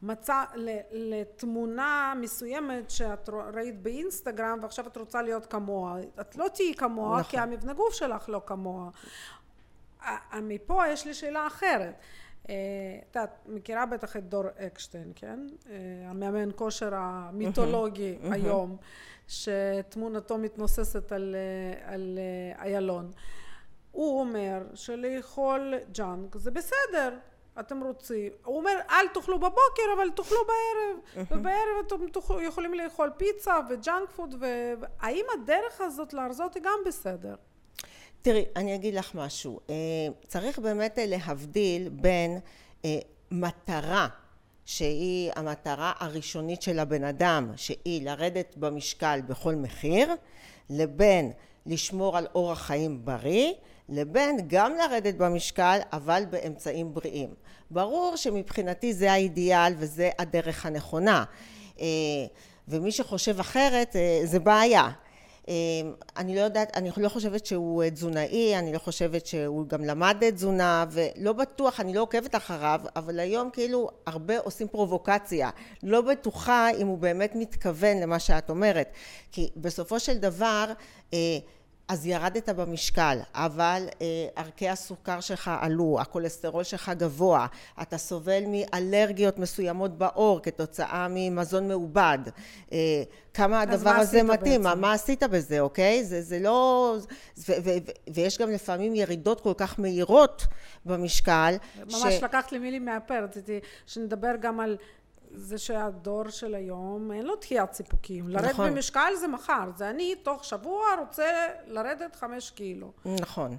למצע, 0.04 0.44
לתמונה 0.92 2.14
מסוימת 2.22 2.90
שאת 2.90 3.30
ראית 3.54 3.82
באינסטגרם 3.82 4.60
ועכשיו 4.62 4.88
את 4.88 4.98
רוצה 4.98 5.22
להיות 5.22 5.46
כמוה. 5.46 5.98
את 6.22 6.36
לא 6.36 6.48
תהיי 6.54 6.74
כמוה 6.74 7.20
נכון. 7.20 7.32
כי 7.32 7.38
המבנה 7.38 7.74
גוף 7.74 7.94
שלך 7.94 8.30
לא 8.30 8.42
כמוה. 8.46 8.90
מפה 10.42 10.88
יש 10.88 11.06
לי 11.06 11.14
שאלה 11.14 11.48
אחרת. 11.48 11.96
אה, 12.50 12.56
את 13.10 13.16
יודעת, 13.16 13.40
מכירה 13.48 13.86
בטח 13.86 14.18
את 14.18 14.30
דור 14.30 14.44
אקשטיין, 14.58 15.12
כן? 15.16 15.40
אה, 15.70 15.76
המאמן 16.10 16.50
כושר 16.56 16.90
המיתולוגי 16.96 18.18
היום, 18.32 18.78
שתמונתו 19.28 20.38
מתנוססת 20.38 21.12
על, 21.12 21.36
אה, 21.36 21.94
על 21.94 22.20
איילון. 22.60 23.12
הוא 23.92 24.20
אומר 24.20 24.64
שלאכול 24.74 25.74
ג'אנק 25.92 26.36
זה 26.38 26.52
בסדר, 26.52 27.18
אתם 27.60 27.84
רוצים. 27.84 28.32
הוא 28.46 28.58
אומר, 28.58 28.80
אל 28.90 29.08
תאכלו 29.14 29.38
בבוקר, 29.40 29.84
אבל 29.98 30.10
תאכלו 30.16 30.38
בערב. 30.48 31.26
ובערב 31.32 31.86
אתם 31.88 32.10
תאכלו, 32.10 32.42
יכולים 32.42 32.74
לאכול 32.74 33.12
פיצה 33.18 33.60
וג'אנק 33.70 34.10
פוד, 34.16 34.36
והאם 34.40 35.26
הדרך 35.34 35.82
הזאת 35.82 36.14
להרזות 36.14 36.56
היא 36.56 36.64
גם 36.64 36.80
בסדר? 36.86 37.36
תראי, 38.22 38.46
אני 38.56 38.76
אגיד 38.76 38.94
לך 38.94 39.16
משהו. 39.16 39.60
אה, 39.70 39.76
צריך 40.28 40.60
באמת 40.60 41.00
להבדיל 41.02 41.90
בין 41.90 42.40
אה, 42.86 43.00
מטרה 43.32 44.08
שהיא 44.66 45.32
המטרה 45.36 45.94
הראשונית 46.00 46.62
של 46.62 46.80
הבן 46.80 47.04
אדם, 47.04 47.52
שהיא 47.56 48.06
לרדת 48.06 48.56
במשקל 48.58 49.20
בכל 49.28 49.56
מחיר, 49.56 50.16
לבין 50.70 51.32
לשמור 51.66 52.18
על 52.18 52.28
אורח 52.36 52.62
חיים 52.62 53.06
בריא, 53.06 53.54
לבין 53.90 54.38
גם 54.48 54.74
לרדת 54.76 55.16
במשקל 55.16 55.80
אבל 55.94 56.24
באמצעים 56.30 56.94
בריאים. 56.94 57.34
ברור 57.72 58.16
שמבחינתי 58.16 58.94
זה 58.94 59.12
האידיאל 59.12 59.74
וזה 59.78 60.10
הדרך 60.20 60.66
הנכונה 60.66 61.24
אה, 61.80 61.86
ומי 62.68 62.92
שחושב 62.92 63.40
אחרת 63.40 63.96
זה 64.24 64.40
בעיה 64.40 64.90
אמ, 65.50 65.94
אני 66.18 66.36
לא 66.36 66.42
יודעת, 66.42 66.78
אני 66.78 66.92
לא 66.98 67.10
חושבת 67.10 67.46
שהוא 67.46 67.84
אה, 67.84 67.90
תזונאי, 67.90 68.60
אני 68.60 68.74
לא 68.74 68.80
חושבת 68.80 69.26
שהוא 69.26 69.68
גם 69.68 69.84
למד 69.84 70.18
תזונה 70.32 70.86
ולא 70.92 71.34
בטוח, 71.34 71.80
אני 71.80 71.94
לא 71.94 72.02
עוקבת 72.02 72.36
אחריו, 72.36 72.82
אבל 72.96 73.20
היום 73.20 73.50
כאילו 73.54 73.90
הרבה 74.06 74.40
עושים 74.40 74.68
פרובוקציה. 74.68 75.50
לא 75.84 76.02
בטוחה 76.02 76.70
אם 76.78 76.88
הוא 76.88 76.98
באמת 76.98 77.32
מתכוון 77.36 77.98
למה 77.98 78.20
שאת 78.20 78.50
אומרת, 78.50 78.94
כי 79.32 79.50
בסופו 79.58 80.00
של 80.00 80.18
דבר 80.18 80.66
אה, 81.14 81.38
אז 81.90 82.06
ירדת 82.06 82.50
במשקל, 82.50 83.18
אבל 83.34 83.88
אה, 84.02 84.06
ערכי 84.36 84.70
הסוכר 84.70 85.20
שלך 85.20 85.52
עלו, 85.62 85.98
הכולסטרול 86.02 86.64
שלך 86.64 86.92
גבוה, 86.98 87.48
אתה 87.82 87.98
סובל 87.98 88.44
מאלרגיות 88.48 89.40
מסוימות 89.40 89.98
בעור 89.98 90.40
כתוצאה 90.44 91.08
ממזון 91.10 91.68
מעובד, 91.68 92.18
אה, 92.72 93.04
כמה 93.34 93.62
הדבר 93.62 93.90
הזה 93.90 94.24
מתאים, 94.24 94.62
מה, 94.62 94.76
מה 94.76 94.94
עשית 94.94 95.24
בזה, 95.24 95.60
אוקיי? 95.60 96.04
זה, 96.04 96.22
זה 96.22 96.40
לא... 96.40 96.96
ו, 97.38 97.52
ו, 97.52 97.54
ו, 97.64 97.70
ויש 98.14 98.38
גם 98.38 98.50
לפעמים 98.50 98.96
ירידות 98.96 99.42
כל 99.42 99.54
כך 99.58 99.80
מהירות 99.80 100.46
במשקל. 100.86 101.56
ממש 101.80 102.14
ש... 102.14 102.24
לקחת 102.24 102.52
לי 102.52 102.60
מילים 102.60 102.86
מהפה, 102.86 103.20
רציתי 103.20 103.60
שנדבר 103.86 104.36
גם 104.42 104.60
על 104.60 104.78
זה 105.32 105.58
שהדור 105.58 106.30
של 106.30 106.56
היום 106.56 107.12
אין 107.12 107.26
לו 107.26 107.36
דחיית 107.36 107.74
סיפוקים. 107.74 108.30
לרדת 108.30 108.50
נכון. 108.50 108.70
במשקל 108.70 109.14
זה 109.20 109.28
מחר, 109.28 109.70
זה 109.76 109.90
אני 109.90 110.16
תוך 110.16 110.44
שבוע 110.44 110.86
רוצה 111.00 111.48
לרדת 111.68 112.16
חמש 112.16 112.50
קילו. 112.50 112.92
נכון. 113.06 113.58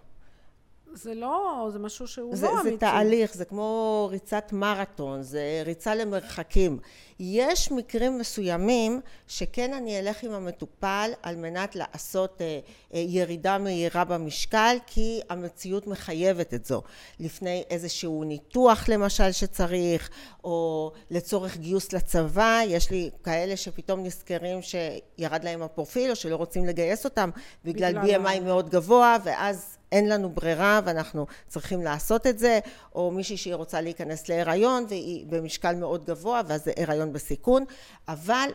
זה 0.94 1.14
לא, 1.14 1.68
זה 1.72 1.78
משהו 1.78 2.06
שהוא 2.06 2.36
זה, 2.36 2.46
לא 2.46 2.52
זה 2.52 2.60
אמיתי. 2.60 2.70
זה 2.70 2.80
תהליך, 2.80 3.34
זה 3.34 3.44
כמו 3.44 4.08
ריצת 4.10 4.52
מרתון, 4.52 5.22
זה 5.22 5.62
ריצה 5.66 5.94
למרחקים. 5.94 6.78
יש 7.20 7.72
מקרים 7.72 8.18
מסוימים 8.18 9.00
שכן 9.28 9.72
אני 9.72 9.98
אלך 9.98 10.22
עם 10.24 10.32
המטופל 10.32 11.10
על 11.22 11.36
מנת 11.36 11.76
לעשות 11.76 12.40
אה, 12.42 12.58
אה, 12.94 12.98
ירידה 12.98 13.58
מהירה 13.58 14.04
במשקל, 14.04 14.76
כי 14.86 15.20
המציאות 15.28 15.86
מחייבת 15.86 16.54
את 16.54 16.64
זו. 16.64 16.82
לפני 17.20 17.64
איזשהו 17.70 18.24
ניתוח 18.24 18.88
למשל 18.88 19.32
שצריך, 19.32 20.10
או 20.44 20.92
לצורך 21.10 21.56
גיוס 21.56 21.92
לצבא, 21.92 22.60
יש 22.66 22.90
לי 22.90 23.10
כאלה 23.24 23.56
שפתאום 23.56 24.02
נזכרים 24.04 24.58
שירד 24.62 25.44
להם 25.44 25.62
הפרופיל, 25.62 26.10
או 26.10 26.16
שלא 26.16 26.36
רוצים 26.36 26.66
לגייס 26.66 27.04
אותם 27.04 27.30
בגלל, 27.64 28.02
בגלל 28.02 28.26
BMI 28.26 28.40
מאוד 28.40 28.70
גבוה, 28.70 29.16
ואז 29.24 29.76
אין 29.92 30.08
לנו 30.08 30.30
ברירה 30.30 30.80
ואנחנו 30.84 31.26
צריכים 31.48 31.82
לעשות 31.82 32.26
את 32.26 32.38
זה, 32.38 32.58
או 32.94 33.10
מישהי 33.10 33.36
שהיא 33.36 33.54
רוצה 33.54 33.80
להיכנס 33.80 34.28
להיריון 34.28 34.84
והיא 34.88 35.26
במשקל 35.26 35.74
מאוד 35.74 36.04
גבוה 36.04 36.40
ואז 36.46 36.64
זה 36.64 36.72
הריון 36.76 37.12
בסיכון, 37.12 37.64
אבל 38.08 38.50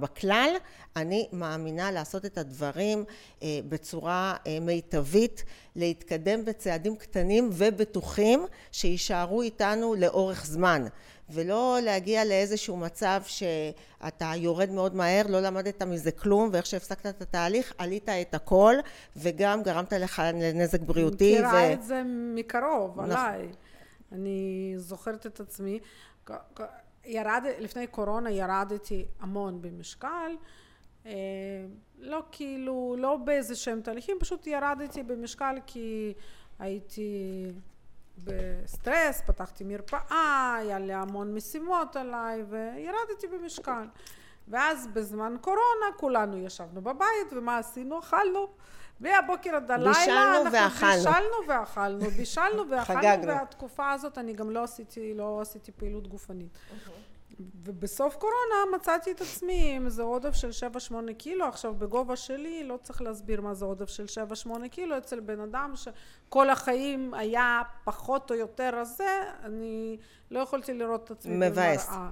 בכלל 0.00 0.50
אני 0.96 1.28
מאמינה 1.32 1.90
לעשות 1.90 2.24
את 2.24 2.38
הדברים 2.38 3.04
אה, 3.42 3.60
בצורה 3.68 4.36
אה, 4.46 4.58
מיטבית, 4.60 5.44
להתקדם 5.76 6.44
בצעדים 6.44 6.96
קטנים 6.96 7.50
ובטוחים 7.52 8.46
שיישארו 8.72 9.42
איתנו 9.42 9.94
לאורך 9.94 10.46
זמן. 10.46 10.86
ולא 11.30 11.78
להגיע 11.82 12.24
לאיזשהו 12.24 12.76
מצב 12.76 13.22
שאתה 13.26 14.32
יורד 14.36 14.70
מאוד 14.70 14.94
מהר, 14.94 15.22
לא 15.28 15.40
למדת 15.40 15.82
מזה 15.82 16.10
כלום, 16.12 16.48
ואיך 16.52 16.66
שהפסקת 16.66 17.06
את 17.06 17.22
התהליך, 17.22 17.72
עלית 17.78 18.08
את 18.08 18.34
הכל, 18.34 18.74
וגם 19.16 19.62
גרמת 19.62 19.92
לך 19.92 20.22
לנזק 20.34 20.80
בריאותי. 20.80 21.38
אני 21.38 21.46
מכירה 21.46 21.68
ו... 21.70 21.72
את 21.72 21.82
זה 21.82 22.02
מקרוב, 22.34 23.00
נכ... 23.00 23.18
עליי. 23.18 23.48
אני 24.12 24.74
זוכרת 24.76 25.26
את 25.26 25.40
עצמי. 25.40 25.78
ירד, 27.04 27.42
לפני 27.58 27.86
קורונה 27.86 28.30
ירדתי 28.30 29.06
המון 29.20 29.62
במשקל, 29.62 30.32
לא 31.98 32.22
כאילו, 32.32 32.96
לא 32.98 33.16
באיזה 33.16 33.54
שהם 33.54 33.80
תהליכים, 33.80 34.16
פשוט 34.20 34.46
ירדתי 34.46 35.02
במשקל 35.02 35.54
כי 35.66 36.14
הייתי 36.58 37.44
בסטרס, 38.24 39.22
פתחתי 39.26 39.64
מרפאה, 39.64 40.54
היה 40.58 40.78
לי 40.78 40.92
המון 40.92 41.34
משימות 41.34 41.96
עליי 41.96 42.42
וירדתי 42.48 43.26
במשקל. 43.26 43.84
ואז 44.48 44.88
בזמן 44.92 45.36
קורונה 45.40 45.86
כולנו 45.96 46.36
ישבנו 46.38 46.82
בבית 46.82 47.32
ומה 47.32 47.58
עשינו? 47.58 47.98
אכלנו. 47.98 48.48
והבוקר 49.00 49.56
עד 49.56 49.70
הלילה 49.70 49.92
בישלנו 49.92 50.52
ואכלנו. 50.52 50.96
בישלנו 50.96 51.48
ואכלנו, 51.48 52.10
בישלנו 52.10 52.64
ואכלנו, 52.70 53.00
חגגנו. 53.00 53.26
והתקופה 53.28 53.92
הזאת 53.92 54.18
אני 54.18 54.32
גם 54.32 54.50
לא 54.50 54.62
עשיתי, 54.62 55.14
לא 55.14 55.40
עשיתי 55.40 55.72
פעילות 55.72 56.08
גופנית. 56.08 56.58
ובסוף 57.64 58.16
קורונה 58.16 58.76
מצאתי 58.76 59.12
את 59.12 59.20
עצמי 59.20 59.72
עם 59.76 59.86
איזה 59.86 60.02
עודף 60.02 60.34
של 60.34 60.50
7-8 60.90 60.94
קילו, 61.18 61.44
עכשיו 61.44 61.74
בגובה 61.74 62.16
שלי 62.16 62.64
לא 62.64 62.78
צריך 62.82 63.02
להסביר 63.02 63.40
מה 63.40 63.54
זה 63.54 63.64
עודף 63.64 63.88
של 63.88 64.04
7-8 64.46 64.68
קילו, 64.70 64.98
אצל 64.98 65.20
בן 65.20 65.40
אדם 65.40 65.72
שכל 65.74 66.50
החיים 66.50 67.14
היה 67.14 67.62
פחות 67.84 68.30
או 68.30 68.36
יותר 68.36 68.76
הזה, 68.76 69.22
אני 69.42 69.98
לא 70.30 70.38
יכולתי 70.38 70.74
לראות 70.74 71.04
את 71.04 71.10
עצמי 71.10 71.48
מבאס. 71.48 71.88
במראה. 71.88 72.10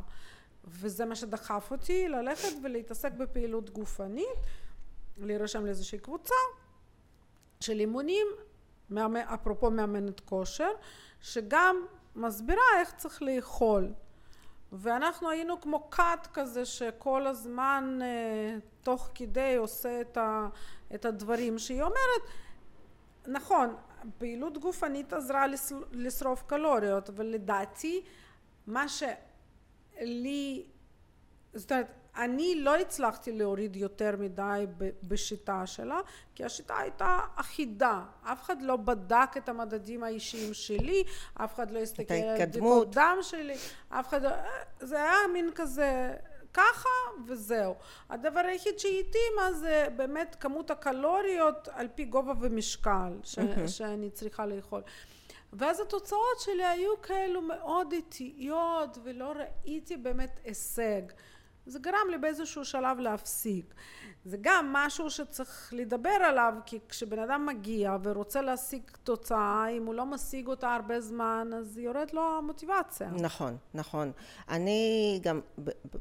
וזה 0.64 1.04
מה 1.04 1.14
שדחף 1.14 1.68
אותי 1.71 2.09
ללכת 2.09 2.52
ולהתעסק 2.62 3.12
בפעילות 3.12 3.71
גופנית, 3.71 4.38
להירשם 5.16 5.66
לאיזושהי 5.66 5.99
קבוצה 5.99 6.35
של 7.61 7.80
אימונים, 7.80 8.26
מאמן, 8.90 9.21
אפרופו 9.21 9.71
מאמנת 9.71 10.21
כושר, 10.21 10.71
שגם 11.21 11.87
מסבירה 12.16 12.62
איך 12.80 12.92
צריך 12.97 13.23
לאכול. 13.23 13.92
ואנחנו 14.73 15.30
היינו 15.30 15.61
כמו 15.61 15.90
כת 15.90 16.28
כזה 16.32 16.64
שכל 16.64 17.26
הזמן 17.26 17.99
אה, 18.02 18.58
תוך 18.82 19.08
כדי 19.14 19.56
עושה 19.56 20.00
את, 20.00 20.16
ה, 20.16 20.49
את 20.94 21.04
הדברים 21.04 21.58
שהיא 21.58 21.82
אומרת. 21.82 22.23
נכון, 23.26 23.76
פעילות 24.18 24.58
גופנית 24.58 25.12
עזרה 25.12 25.44
לשרוף 25.92 26.42
קלוריות, 26.42 27.08
אבל 27.08 27.26
לדעתי 27.26 28.04
מה 28.66 28.85
שלי, 28.88 30.66
זאת 31.54 31.73
אומרת, 31.73 31.87
אני 32.16 32.54
לא 32.61 32.76
הצלחתי 32.76 33.32
להוריד 33.32 33.76
יותר 33.76 34.14
מדי 34.18 34.66
בשיטה 35.02 35.66
שלה, 35.66 36.00
כי 36.35 36.44
השיטה 36.44 36.78
הייתה 36.78 37.18
אחידה. 37.37 38.02
אף 38.23 38.42
אחד 38.42 38.62
לא 38.62 38.76
בדק 38.76 39.30
את 39.37 39.49
המדדים 39.49 40.04
האישיים 40.04 40.54
שלי, 40.54 41.04
אף 41.35 41.54
אחד 41.54 41.70
לא 41.70 41.78
הסתכל 41.78 42.14
על. 42.14 42.38
בדיקות 42.46 42.94
דם 42.94 43.18
שלי, 43.23 43.54
אף 43.88 44.08
אחד, 44.08 44.23
לא- 44.23 44.30
זה 44.80 44.96
היה 45.02 45.18
מין 45.32 45.50
כזה 45.54 46.14
ככה 46.54 46.88
וזהו. 47.26 47.75
הדבר 48.11 48.40
היחיד 48.40 48.78
שהתאימה 48.78 49.52
זה 49.52 49.87
באמת 49.96 50.37
כמות 50.40 50.70
הקלוריות 50.70 51.68
על 51.73 51.88
פי 51.94 52.04
גובה 52.04 52.32
ומשקל 52.40 53.12
ש- 53.23 53.38
שאני 53.66 54.11
צריכה 54.11 54.46
לאכול. 54.46 54.82
ואז 55.52 55.80
התוצאות 55.80 56.40
שלי 56.40 56.64
היו 56.64 57.02
כאלו 57.02 57.42
מאוד 57.42 57.92
איטיות 57.92 58.99
ולא 59.02 59.32
ראיתי 59.64 59.96
באמת 59.96 60.40
הישג. 60.44 61.02
זה 61.66 61.78
גרם 61.78 62.11
לי 62.11 62.18
באיזשהו 62.18 62.64
שלב 62.64 62.99
להפסיק. 62.99 63.75
זה 64.25 64.37
גם 64.40 64.73
משהו 64.73 65.11
שצריך 65.11 65.70
לדבר 65.76 66.11
עליו, 66.11 66.54
כי 66.66 66.78
כשבן 66.88 67.18
אדם 67.18 67.46
מגיע 67.46 67.96
ורוצה 68.02 68.42
להשיג 68.42 68.82
תוצאה, 69.04 69.68
אם 69.68 69.87
הוא 69.87 69.94
לא 69.94 70.06
משיג 70.06 70.46
אותה 70.46 70.75
הרבה 70.75 71.00
זמן, 71.00 71.50
אז 71.58 71.78
יורד 71.78 72.11
לו 72.12 72.38
המוטיבציה. 72.38 73.11
נכון, 73.11 73.56
נכון. 73.75 74.12
אני 74.49 75.20
גם 75.23 75.40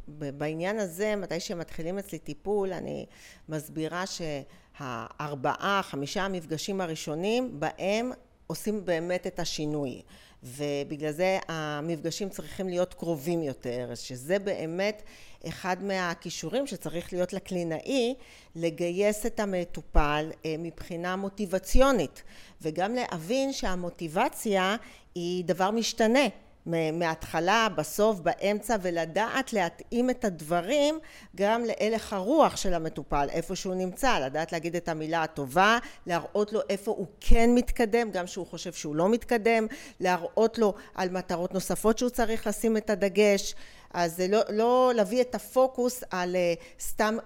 בעניין 0.08 0.80
הזה, 0.80 1.16
מתי 1.16 1.40
שמתחילים 1.40 2.00
אצלי 2.00 2.20
טיפול, 2.20 2.74
אני 2.74 3.06
מסבירה 3.50 4.04
שהארבעה, 4.06 5.82
חמישה 5.84 6.26
המפגשים 6.26 6.82
הראשונים, 6.82 7.60
בהם 7.60 8.12
עושים 8.48 8.86
באמת 8.86 9.28
את 9.28 9.40
השינוי. 9.40 10.02
ובגלל 10.44 11.12
זה 11.12 11.40
המפגשים 11.48 12.30
צריכים 12.30 12.70
להיות 12.70 12.94
קרובים 12.94 13.44
יותר, 13.44 13.92
שזה 13.96 14.40
באמת 14.40 15.04
אחד 15.48 15.84
מהכישורים 15.84 16.68
שצריך 16.68 17.14
להיות 17.14 17.34
לקלינאי, 17.34 18.16
לגייס 18.56 19.26
את 19.26 19.40
המטופל 19.40 20.32
אה, 20.46 20.56
מבחינה 20.60 21.16
מוטיבציונית, 21.16 22.24
וגם 22.62 22.96
להבין 22.96 23.54
שהמוטיבציה 23.54 24.76
היא 25.16 25.46
דבר 25.46 25.72
משתנה. 25.72 26.28
מההתחלה, 26.66 27.68
בסוף, 27.76 28.20
באמצע, 28.20 28.76
ולדעת 28.82 29.54
להתאים 29.54 30.10
את 30.10 30.26
הדברים 30.26 31.00
גם 31.36 31.64
להלך 31.66 32.14
הרוח 32.14 32.58
של 32.58 32.74
המטופל, 32.74 33.28
איפה 33.32 33.56
שהוא 33.56 33.76
נמצא, 33.76 34.20
לדעת 34.20 34.52
להגיד 34.52 34.76
את 34.76 34.90
המילה 34.90 35.24
הטובה, 35.24 35.78
להראות 36.08 36.54
לו 36.54 36.60
איפה 36.70 36.92
הוא 36.92 37.08
כן 37.20 37.50
מתקדם, 37.56 38.12
גם 38.12 38.28
שהוא 38.28 38.48
חושב 38.48 38.74
שהוא 38.74 38.96
לא 38.96 39.10
מתקדם, 39.10 39.68
להראות 40.00 40.58
לו 40.58 40.74
על 40.96 41.10
מטרות 41.10 41.54
נוספות 41.54 41.98
שהוא 41.98 42.10
צריך 42.10 42.48
לשים 42.48 42.78
את 42.78 42.90
הדגש, 42.90 43.56
אז 43.94 44.16
זה 44.16 44.28
לא, 44.28 44.40
לא 44.50 44.92
להביא 44.96 45.22
את 45.22 45.36
הפוקוס 45.36 46.04
על 46.10 46.36
אה, 46.36 46.54
סתם 46.80 47.18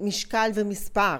משקל 0.00 0.50
ומספר. 0.54 1.16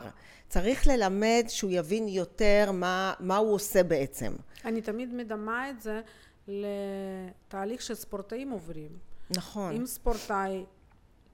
צריך 0.48 0.86
ללמד 0.86 1.44
שהוא 1.48 1.70
יבין 1.70 2.08
יותר 2.08 2.70
מה, 2.72 3.14
מה 3.20 3.36
הוא 3.36 3.54
עושה 3.54 3.82
בעצם. 3.82 4.32
אני 4.64 4.82
תמיד 4.82 5.14
מדמה 5.14 5.70
את 5.70 5.80
זה 5.80 6.00
לתהליך 6.48 7.82
שספורטאים 7.82 8.50
עוברים. 8.50 8.88
נכון. 9.30 9.76
אם 9.76 9.86
ספורטאי 9.86 10.64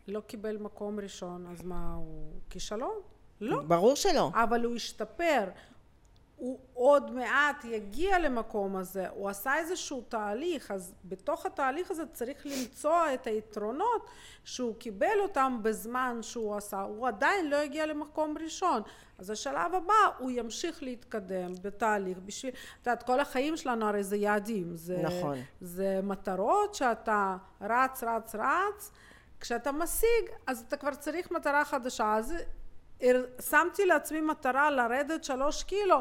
לא 0.08 0.20
קיבל 0.20 0.56
מקום 0.56 1.00
ראשון, 1.00 1.46
אז 1.52 1.62
מה, 1.62 1.94
הוא 1.94 2.32
כישלון? 2.50 2.94
לא. 3.40 3.62
ברור 3.62 3.94
שלא. 3.94 4.30
אבל 4.34 4.64
הוא 4.64 4.76
השתפר. 4.76 5.44
הוא 6.36 6.58
עוד 6.74 7.10
מעט 7.10 7.64
יגיע 7.64 8.18
למקום 8.18 8.76
הזה, 8.76 9.08
הוא 9.08 9.28
עשה 9.28 9.58
איזשהו 9.58 10.04
תהליך, 10.08 10.70
אז 10.70 10.94
בתוך 11.04 11.46
התהליך 11.46 11.90
הזה 11.90 12.06
צריך 12.12 12.46
למצוא 12.46 13.00
את 13.14 13.26
היתרונות 13.26 14.06
שהוא 14.44 14.74
קיבל 14.78 15.18
אותם 15.20 15.58
בזמן 15.62 16.18
שהוא 16.22 16.56
עשה, 16.56 16.80
הוא 16.80 17.08
עדיין 17.08 17.50
לא 17.50 17.56
הגיע 17.56 17.86
למקום 17.86 18.34
ראשון, 18.44 18.82
אז 19.18 19.30
השלב 19.30 19.74
הבא 19.74 19.94
הוא 20.18 20.30
ימשיך 20.30 20.82
להתקדם 20.82 21.52
בתהליך. 21.62 22.18
בשביל, 22.18 22.52
את 22.52 22.86
יודעת 22.86 23.02
כל 23.02 23.20
החיים 23.20 23.56
שלנו 23.56 23.88
הרי 23.88 24.04
זה 24.04 24.16
יעדים, 24.16 24.76
זה, 24.76 25.02
נכון. 25.02 25.38
זה 25.60 26.00
מטרות 26.02 26.74
שאתה 26.74 27.36
רץ 27.60 28.04
רץ 28.04 28.34
רץ, 28.34 28.92
כשאתה 29.40 29.72
משיג 29.72 30.30
אז 30.46 30.64
אתה 30.68 30.76
כבר 30.76 30.94
צריך 30.94 31.30
מטרה 31.30 31.64
חדשה, 31.64 32.14
אז 32.14 32.34
שמתי 33.50 33.86
לעצמי 33.86 34.20
מטרה 34.20 34.70
לרדת 34.70 35.24
שלוש 35.24 35.62
קילו 35.62 35.98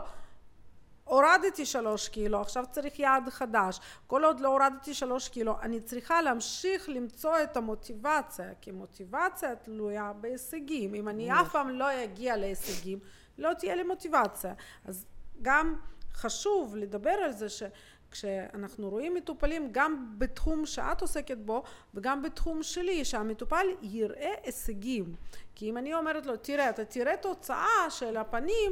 הורדתי 1.04 1.66
שלוש 1.66 2.10
קילו, 2.10 2.42
עכשיו 2.42 2.66
צריך 2.72 3.00
יעד 3.00 3.30
חדש. 3.30 3.80
כל 4.08 4.26
עוד 4.26 4.40
לא 4.40 4.48
הורדתי 4.48 4.94
שלוש 4.94 5.30
קילו, 5.30 5.56
אני 5.62 5.82
צריכה 5.82 6.22
להמשיך 6.22 6.90
למצוא 6.90 7.36
את 7.44 7.58
המוטיבציה, 7.58 8.50
כי 8.62 8.72
מוטיבציה 8.72 9.56
תלויה 9.56 10.14
בהישגים. 10.14 10.96
אם 10.96 11.10
אני 11.10 11.32
אף 11.32 11.52
פעם 11.52 11.70
לא 11.70 12.04
אגיע 12.04 12.38
להישגים, 12.38 13.00
לא 13.38 13.54
תהיה 13.54 13.76
לי 13.76 13.84
מוטיבציה. 13.84 14.54
אז 14.86 15.06
גם 15.42 15.76
חשוב 16.14 16.76
לדבר 16.76 17.10
על 17.10 17.32
זה 17.32 17.48
שכשאנחנו 17.50 18.90
רואים 18.90 19.14
מטופלים 19.14 19.70
גם 19.72 20.14
בתחום 20.18 20.66
שאת 20.66 21.02
עוסקת 21.02 21.38
בו 21.38 21.64
וגם 21.94 22.22
בתחום 22.22 22.64
שלי, 22.64 23.06
שהמטופל 23.06 23.68
יראה 23.82 24.34
הישגים. 24.44 25.16
כי 25.56 25.70
אם 25.70 25.78
אני 25.78 25.94
אומרת 25.94 26.26
לו, 26.26 26.38
תראה, 26.38 26.70
אתה 26.70 26.86
תראה 26.86 27.18
תוצאה 27.18 27.90
של 27.90 28.18
הפנים, 28.18 28.72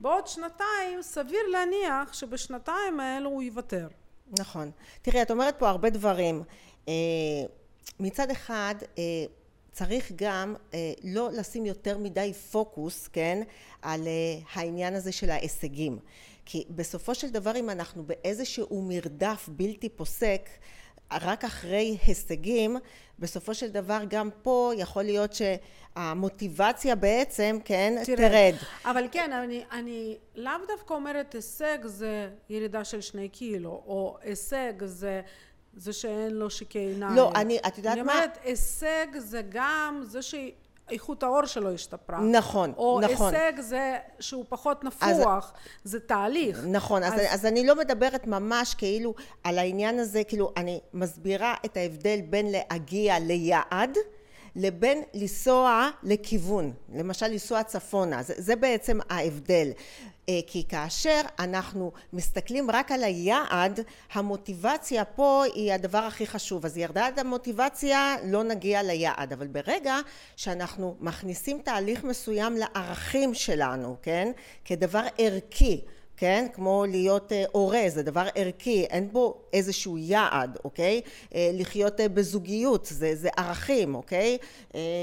בעוד 0.00 0.26
שנתיים 0.26 1.02
סביר 1.02 1.40
להניח 1.52 2.12
שבשנתיים 2.12 3.00
האלו 3.00 3.30
הוא 3.30 3.42
יוותר. 3.42 3.88
נכון. 4.38 4.70
תראי, 5.02 5.22
את 5.22 5.30
אומרת 5.30 5.58
פה 5.58 5.68
הרבה 5.68 5.90
דברים. 5.90 6.42
אה, 6.88 6.92
מצד 8.00 8.30
אחד, 8.30 8.74
אה, 8.98 9.02
צריך 9.72 10.12
גם 10.16 10.54
אה, 10.74 10.92
לא 11.04 11.30
לשים 11.32 11.66
יותר 11.66 11.98
מדי 11.98 12.32
פוקוס, 12.32 13.08
כן, 13.08 13.42
על 13.82 14.08
העניין 14.52 14.94
הזה 14.94 15.12
של 15.12 15.30
ההישגים. 15.30 15.98
כי 16.44 16.64
בסופו 16.70 17.14
של 17.14 17.30
דבר, 17.30 17.56
אם 17.56 17.70
אנחנו 17.70 18.02
באיזשהו 18.02 18.82
מרדף 18.82 19.48
בלתי 19.48 19.88
פוסק, 19.88 20.48
רק 21.12 21.44
אחרי 21.44 21.98
הישגים, 22.06 22.76
בסופו 23.18 23.54
של 23.54 23.68
דבר 23.68 23.98
גם 24.08 24.28
פה 24.42 24.72
יכול 24.76 25.02
להיות 25.02 25.30
שהמוטיבציה 25.32 26.94
בעצם, 26.94 27.58
כן, 27.64 27.94
תרד. 28.06 28.16
תרד. 28.16 28.54
אבל 28.84 29.04
כן, 29.12 29.32
אני, 29.32 29.64
אני 29.72 30.16
לאו 30.34 30.52
דווקא 30.68 30.94
אומרת 30.94 31.32
הישג 31.34 31.78
זה 31.84 32.28
ירידה 32.50 32.84
של 32.84 33.00
שני 33.00 33.28
קילו, 33.28 33.82
או 33.86 34.16
הישג 34.22 34.72
זה, 34.84 35.20
זה 35.74 35.92
שאין 35.92 36.30
לו 36.34 36.50
שקי 36.50 36.78
עיניים. 36.78 37.16
לא, 37.16 37.32
אני- 37.34 37.58
את 37.66 37.78
יודעת 37.78 37.92
אני 37.92 38.02
מה? 38.02 38.12
אומרת, 38.12 38.38
הישג 38.44 39.06
זה 39.18 39.42
גם 39.48 40.00
זה 40.04 40.22
ש... 40.22 40.34
איכות 40.90 41.22
העור 41.22 41.46
שלו 41.46 41.74
השתפרה. 41.74 42.20
נכון, 42.20 42.72
או 42.76 43.00
נכון. 43.00 43.34
הישג 43.34 43.60
זה 43.60 43.98
שהוא 44.20 44.44
פחות 44.48 44.84
נפוח, 44.84 45.52
זה 45.84 46.00
תהליך. 46.00 46.60
נכון, 46.66 47.02
אז, 47.02 47.12
אז- 47.14 47.20
אז 47.30 47.46
אני 47.46 47.66
לא 47.66 47.76
מדברת 47.76 48.26
ממש 48.26 48.74
כאילו 48.74 49.14
על 49.44 49.58
העניין 49.58 49.98
הזה, 49.98 50.24
כאילו 50.24 50.52
אני 50.56 50.80
מסבירה 50.94 51.54
את 51.64 51.76
ההבדל 51.76 52.20
בין 52.20 52.46
להגיע 52.52 53.18
ליעד 53.18 53.98
לבין 54.56 55.02
לנסוע 55.14 55.90
לכיוון, 56.02 56.72
למשל 56.94 57.26
לנסוע 57.26 57.62
צפונה, 57.62 58.22
זה, 58.22 58.34
זה 58.36 58.56
בעצם 58.56 58.98
ההבדל. 59.10 59.68
אה, 60.28 60.40
כי 60.46 60.64
כאשר 60.68 61.20
אנחנו 61.38 61.92
מסתכלים 62.12 62.70
רק 62.70 62.92
על 62.92 63.04
היעד, 63.04 63.80
המוטיבציה 64.12 65.04
פה 65.04 65.42
היא 65.54 65.72
הדבר 65.72 65.98
הכי 65.98 66.26
חשוב. 66.26 66.66
אז 66.66 66.76
ירדה 66.76 67.08
את 67.08 67.18
המוטיבציה, 67.18 68.16
לא 68.24 68.42
נגיע 68.42 68.82
ליעד. 68.82 69.32
אבל 69.32 69.46
ברגע 69.46 69.96
שאנחנו 70.36 70.96
מכניסים 71.00 71.60
תהליך 71.64 72.04
מסוים 72.04 72.56
לערכים 72.56 73.34
שלנו, 73.34 73.96
כן? 74.02 74.32
כדבר 74.64 75.02
ערכי, 75.18 75.80
כן? 76.20 76.46
כמו 76.52 76.84
להיות 76.88 77.32
אה, 77.32 77.44
הורה, 77.52 77.82
זה 77.88 78.02
דבר 78.02 78.26
ערכי, 78.34 78.84
אין 78.84 79.12
בו 79.12 79.34
איזשהו 79.52 79.98
יעד, 79.98 80.58
אוקיי? 80.64 81.00
אה, 81.34 81.50
לחיות 81.52 82.00
אה, 82.00 82.08
בזוגיות, 82.08 82.86
זה, 82.90 83.16
זה 83.16 83.28
ערכים, 83.36 83.94
אוקיי? 83.94 84.38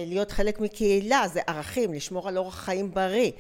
להיות 0.06 0.32
חלק 0.32 0.60
מקהילה, 0.60 1.28
זה 1.28 1.42
ערכים, 1.48 1.94
לשמור 1.94 2.28
על 2.28 2.38
אורח 2.38 2.56
חיים 2.56 2.92
בריא, 2.94 3.32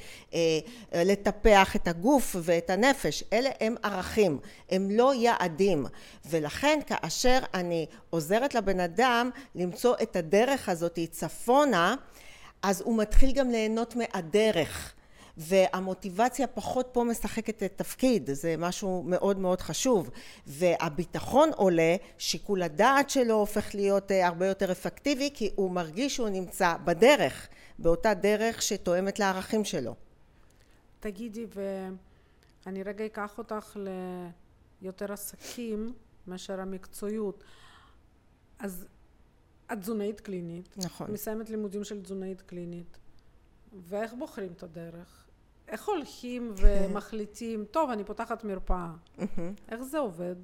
לטפח 0.93 1.75
את 1.75 1.87
הגוף 1.87 2.35
ואת 2.41 2.69
הנפש, 2.69 3.23
אלה 3.33 3.49
הם 3.59 3.75
ערכים, 3.83 4.39
הם 4.69 4.91
לא 4.91 5.13
יעדים. 5.13 5.85
ולכן 6.25 6.79
כאשר 6.87 7.39
אני 7.53 7.85
עוזרת 8.09 8.55
לבן 8.55 8.79
אדם 8.79 9.29
למצוא 9.55 9.95
את 10.01 10.15
הדרך 10.15 10.69
הזאת 10.69 10.99
צפונה, 11.11 11.95
אז 12.61 12.81
הוא 12.81 12.97
מתחיל 12.97 13.31
גם 13.31 13.49
ליהנות 13.49 13.95
מהדרך. 13.95 14.93
והמוטיבציה 15.37 16.47
פחות 16.47 16.89
פה 16.91 17.03
משחקת 17.03 17.63
את 17.63 17.73
תפקיד, 17.75 18.29
זה 18.33 18.55
משהו 18.57 19.03
מאוד 19.05 19.39
מאוד 19.39 19.61
חשוב. 19.61 20.09
והביטחון 20.47 21.49
עולה, 21.55 21.95
שיקול 22.17 22.61
הדעת 22.61 23.09
שלו 23.09 23.33
הופך 23.33 23.75
להיות 23.75 24.11
אה, 24.11 24.27
הרבה 24.27 24.47
יותר 24.47 24.71
אפקטיבי, 24.71 25.29
כי 25.33 25.49
הוא 25.55 25.71
מרגיש 25.71 26.15
שהוא 26.15 26.29
נמצא 26.29 26.75
בדרך, 26.85 27.47
באותה 27.79 28.13
דרך 28.13 28.61
שתואמת 28.61 29.19
לערכים 29.19 29.65
שלו. 29.65 29.95
תגידי, 30.99 31.45
ואני 32.65 32.83
רגע 32.83 33.05
אקח 33.05 33.37
אותך 33.37 33.77
ליותר 34.81 35.13
עסקים 35.13 35.93
מאשר 36.27 36.59
המקצועיות. 36.61 37.43
אז 38.59 38.85
את 39.73 39.77
תזונאית 39.79 40.19
קלינית, 40.19 40.77
נכון. 40.77 41.11
מסיימת 41.11 41.49
לימודים 41.49 41.83
של 41.83 42.01
תזונאית 42.01 42.41
קלינית, 42.41 42.97
ואיך 43.73 44.13
בוחרים 44.13 44.51
את 44.51 44.63
הדרך? 44.63 45.26
איך 45.67 45.87
הולכים 45.87 46.53
ומחליטים, 46.57 47.65
טוב, 47.71 47.89
אני 47.89 48.03
פותחת 48.03 48.43
מרפאה. 48.43 48.87
איך 49.71 49.81
זה 49.81 49.99
עובד? 49.99 50.35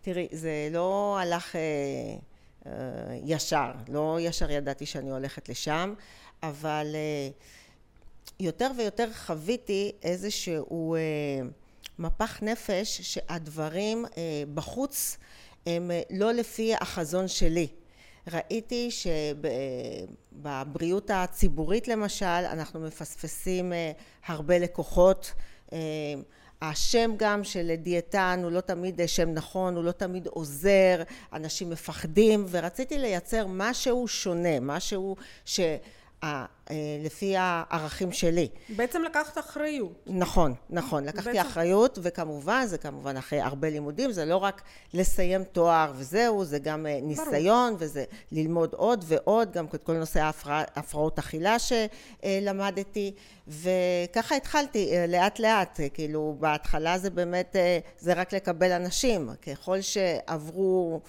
תראי, 0.00 0.28
זה 0.32 0.68
לא 0.72 1.18
הלך 1.20 1.56
אה, 1.56 1.60
אה, 2.66 2.72
ישר, 3.24 3.70
לא 3.88 4.18
ישר 4.20 4.50
ידעתי 4.50 4.86
שאני 4.86 5.10
הולכת 5.10 5.48
לשם, 5.48 5.94
אבל 6.42 6.86
אה, 6.94 7.28
יותר 8.40 8.70
ויותר 8.76 9.12
חוויתי 9.12 9.92
איזשהו 10.02 10.94
אה, 10.94 11.00
מפח 11.98 12.42
נפש 12.42 13.00
שהדברים 13.00 14.04
אה, 14.16 14.42
בחוץ 14.54 15.16
הם 15.66 15.90
אה, 15.90 16.02
לא 16.10 16.32
לפי 16.32 16.74
החזון 16.74 17.28
שלי. 17.28 17.68
ראיתי 18.32 18.90
שבבריאות 20.32 21.10
הציבורית 21.10 21.88
למשל 21.88 22.26
אנחנו 22.26 22.80
מפספסים 22.80 23.72
אה, 23.72 23.92
הרבה 24.26 24.58
לקוחות. 24.58 25.32
אה, 25.72 25.78
השם 26.62 27.10
גם 27.16 27.44
של 27.44 27.74
דיאטן 27.74 28.40
הוא 28.42 28.50
לא 28.50 28.60
תמיד 28.60 29.00
שם 29.06 29.28
נכון, 29.34 29.76
הוא 29.76 29.84
לא 29.84 29.92
תמיד 29.92 30.26
עוזר, 30.26 31.02
אנשים 31.32 31.70
מפחדים 31.70 32.46
ורציתי 32.50 32.98
לייצר 32.98 33.46
משהו 33.48 34.08
שונה, 34.08 34.60
משהו 34.60 35.16
ש... 35.44 35.60
אה, 36.24 36.44
לפי 37.04 37.34
הערכים 37.38 38.12
שלי. 38.12 38.48
בעצם 38.76 39.02
לקחת 39.02 39.38
אחריות. 39.38 39.92
נכון, 40.06 40.54
נכון. 40.70 41.04
לקחתי 41.04 41.28
בעצם- 41.32 41.48
אחריות, 41.48 41.98
וכמובן, 42.02 42.64
זה 42.66 42.78
כמובן 42.78 43.16
אחרי 43.16 43.40
הרבה 43.40 43.70
לימודים, 43.70 44.12
זה 44.12 44.24
לא 44.24 44.36
רק 44.36 44.62
לסיים 44.94 45.44
תואר 45.44 45.92
וזהו, 45.96 46.44
זה 46.44 46.58
גם 46.58 46.86
אה, 46.86 46.98
ניסיון, 47.02 47.76
וזה 47.78 48.04
ללמוד 48.32 48.74
עוד 48.74 49.04
ועוד, 49.08 49.52
גם 49.52 49.66
את 49.74 49.82
כל 49.82 49.92
נושא 49.92 50.20
ההפרע, 50.20 50.62
הפרעות 50.76 51.18
אכילה 51.18 51.56
שלמדתי, 51.58 53.14
וככה 53.48 54.34
התחלתי 54.36 54.92
אה, 54.96 55.06
לאט 55.06 55.38
לאט, 55.38 55.80
כאילו 55.94 56.36
בהתחלה 56.38 56.98
זה 56.98 57.10
באמת, 57.10 57.56
זה 57.98 58.12
רק 58.12 58.34
לקבל 58.34 58.72
אנשים, 58.72 59.30
ככל 59.46 59.80
שעברו 59.80 61.00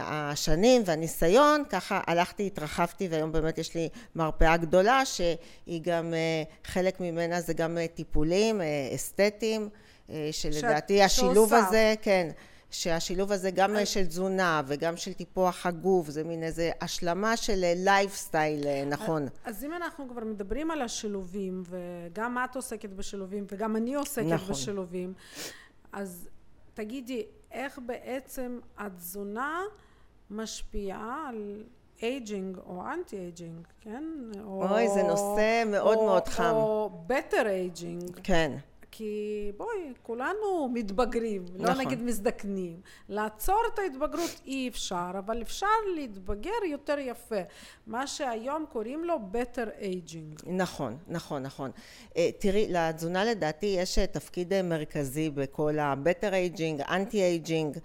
השנים 0.00 0.82
והניסיון, 0.84 1.62
ככה 1.70 2.00
הלכתי, 2.06 2.46
התרחבתי, 2.46 3.08
והיום 3.10 3.32
באמת 3.32 3.58
יש 3.58 3.74
לי 3.74 3.88
מרפאה 4.14 4.56
גדולה, 4.56 5.04
שהיא 5.04 5.80
גם, 5.82 6.14
אה, 6.14 6.42
חלק 6.64 7.00
ממנה 7.00 7.40
זה 7.40 7.52
גם 7.54 7.78
אה, 7.78 7.86
טיפולים 7.88 8.60
אה, 8.60 8.66
אסתטיים, 8.94 9.68
אה, 10.10 10.28
שלדעתי 10.32 10.98
שאת- 10.98 11.04
השילוב 11.06 11.34
שעושה. 11.50 11.66
הזה, 11.66 11.94
כן, 12.02 12.28
שהשילוב 12.70 13.32
הזה 13.32 13.50
גם 13.50 13.76
אה, 13.76 13.86
של 13.86 14.06
תזונה 14.06 14.62
וגם 14.66 14.96
של 14.96 15.12
טיפוח 15.12 15.66
הגוף, 15.66 16.08
זה 16.08 16.24
מין 16.24 16.42
איזה 16.42 16.70
השלמה 16.80 17.36
של 17.36 17.64
לייפסטייל 17.76 18.84
נכון. 18.86 19.26
אז 19.44 19.64
אם 19.64 19.72
אנחנו 19.74 20.08
כבר 20.08 20.24
מדברים 20.24 20.70
על 20.70 20.82
השילובים, 20.82 21.62
וגם 21.68 22.38
את 22.44 22.56
עוסקת 22.56 22.90
בשילובים, 22.90 23.44
וגם 23.52 23.76
אני 23.76 23.94
עוסקת 23.94 24.24
נכון. 24.26 24.54
בשילובים, 24.54 25.12
אז 25.92 26.28
תגידי, 26.74 27.22
איך 27.52 27.78
בעצם 27.86 28.58
התזונה 28.78 29.60
משפיעה 30.30 31.26
על 31.28 31.62
aging 32.02 32.58
או 32.66 32.82
anti 32.94 33.16
aging, 33.16 33.66
כן? 33.80 34.04
אוי, 34.44 34.88
זה 34.88 35.02
נושא 35.02 35.62
מאוד 35.66 35.96
או- 35.96 36.06
מאוד 36.06 36.28
חם. 36.28 36.52
או 36.54 36.90
better 37.06 37.46
aging. 37.46 38.20
כן. 38.22 38.56
כי 38.90 39.52
בואי, 39.56 39.92
כולנו 40.02 40.68
מתבגרים, 40.72 41.44
לא 41.56 41.70
נכון. 41.70 41.84
נגיד 41.84 42.02
מזדקנים. 42.02 42.80
לעצור 43.08 43.60
את 43.74 43.78
ההתבגרות 43.78 44.40
אי 44.46 44.68
אפשר, 44.68 45.10
אבל 45.18 45.42
אפשר 45.42 45.66
להתבגר 45.96 46.64
יותר 46.70 46.98
יפה. 46.98 47.40
מה 47.86 48.06
שהיום 48.06 48.64
קוראים 48.72 49.04
לו 49.04 49.16
better 49.32 49.82
aging. 49.82 50.42
נכון, 50.46 50.96
נכון, 51.08 51.42
נכון. 51.42 51.70
אה, 52.16 52.30
תראי, 52.38 52.66
לתזונה 52.68 53.24
לדעתי 53.24 53.66
יש 53.66 53.98
אה, 53.98 54.06
תפקיד 54.06 54.52
אה, 54.52 54.62
מרכזי 54.62 55.30
בכל 55.30 55.78
ה-better 55.78 56.56
aging, 56.56 56.88
anti-aging, 56.88 57.78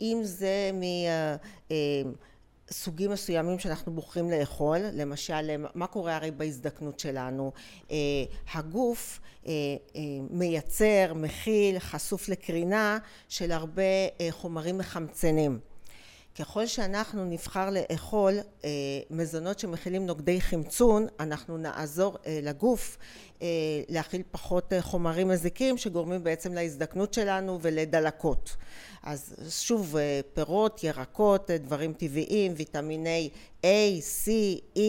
אם 0.00 0.20
זה 0.22 0.70
מ... 0.74 0.82
סוגים 2.70 3.10
מסוימים 3.10 3.58
שאנחנו 3.58 3.92
בוחרים 3.92 4.30
לאכול, 4.30 4.78
למשל, 4.92 5.50
אה, 5.50 5.56
מה 5.74 5.86
קורה 5.86 6.16
הרי 6.16 6.30
בהזדקנות 6.30 7.00
שלנו? 7.00 7.52
אה, 7.90 7.96
הגוף 8.54 9.20
אה, 9.46 9.52
מייצר, 10.30 11.12
מכיל, 11.14 11.78
חשוף 11.78 12.28
לקרינה 12.28 12.98
של 13.28 13.52
הרבה 13.52 13.82
חומרים 14.30 14.78
מחמצנים. 14.78 15.58
ככל 16.38 16.66
שאנחנו 16.66 17.24
נבחר 17.24 17.70
לאכול 17.70 18.34
אה, 18.64 18.70
מזונות 19.10 19.58
שמכילים 19.58 20.06
נוגדי 20.06 20.40
חמצון, 20.40 21.06
אנחנו 21.20 21.56
נעזור 21.56 22.16
אה, 22.26 22.40
לגוף 22.42 22.98
אה, 23.42 23.46
להכיל 23.88 24.22
פחות 24.30 24.72
אה, 24.72 24.82
חומרים 24.82 25.28
מזיקים 25.28 25.78
שגורמים 25.78 26.24
בעצם 26.24 26.52
להזדקנות 26.52 27.14
שלנו 27.14 27.58
ולדלקות. 27.62 28.56
אז 29.02 29.34
שוב, 29.50 29.96
אה, 29.96 30.20
פירות, 30.34 30.84
ירקות, 30.84 31.50
אה, 31.50 31.58
דברים 31.58 31.92
טבעיים, 31.92 32.52
ויטמיני 32.56 33.30
A, 33.62 33.66
C, 34.24 34.28
E, 34.76 34.80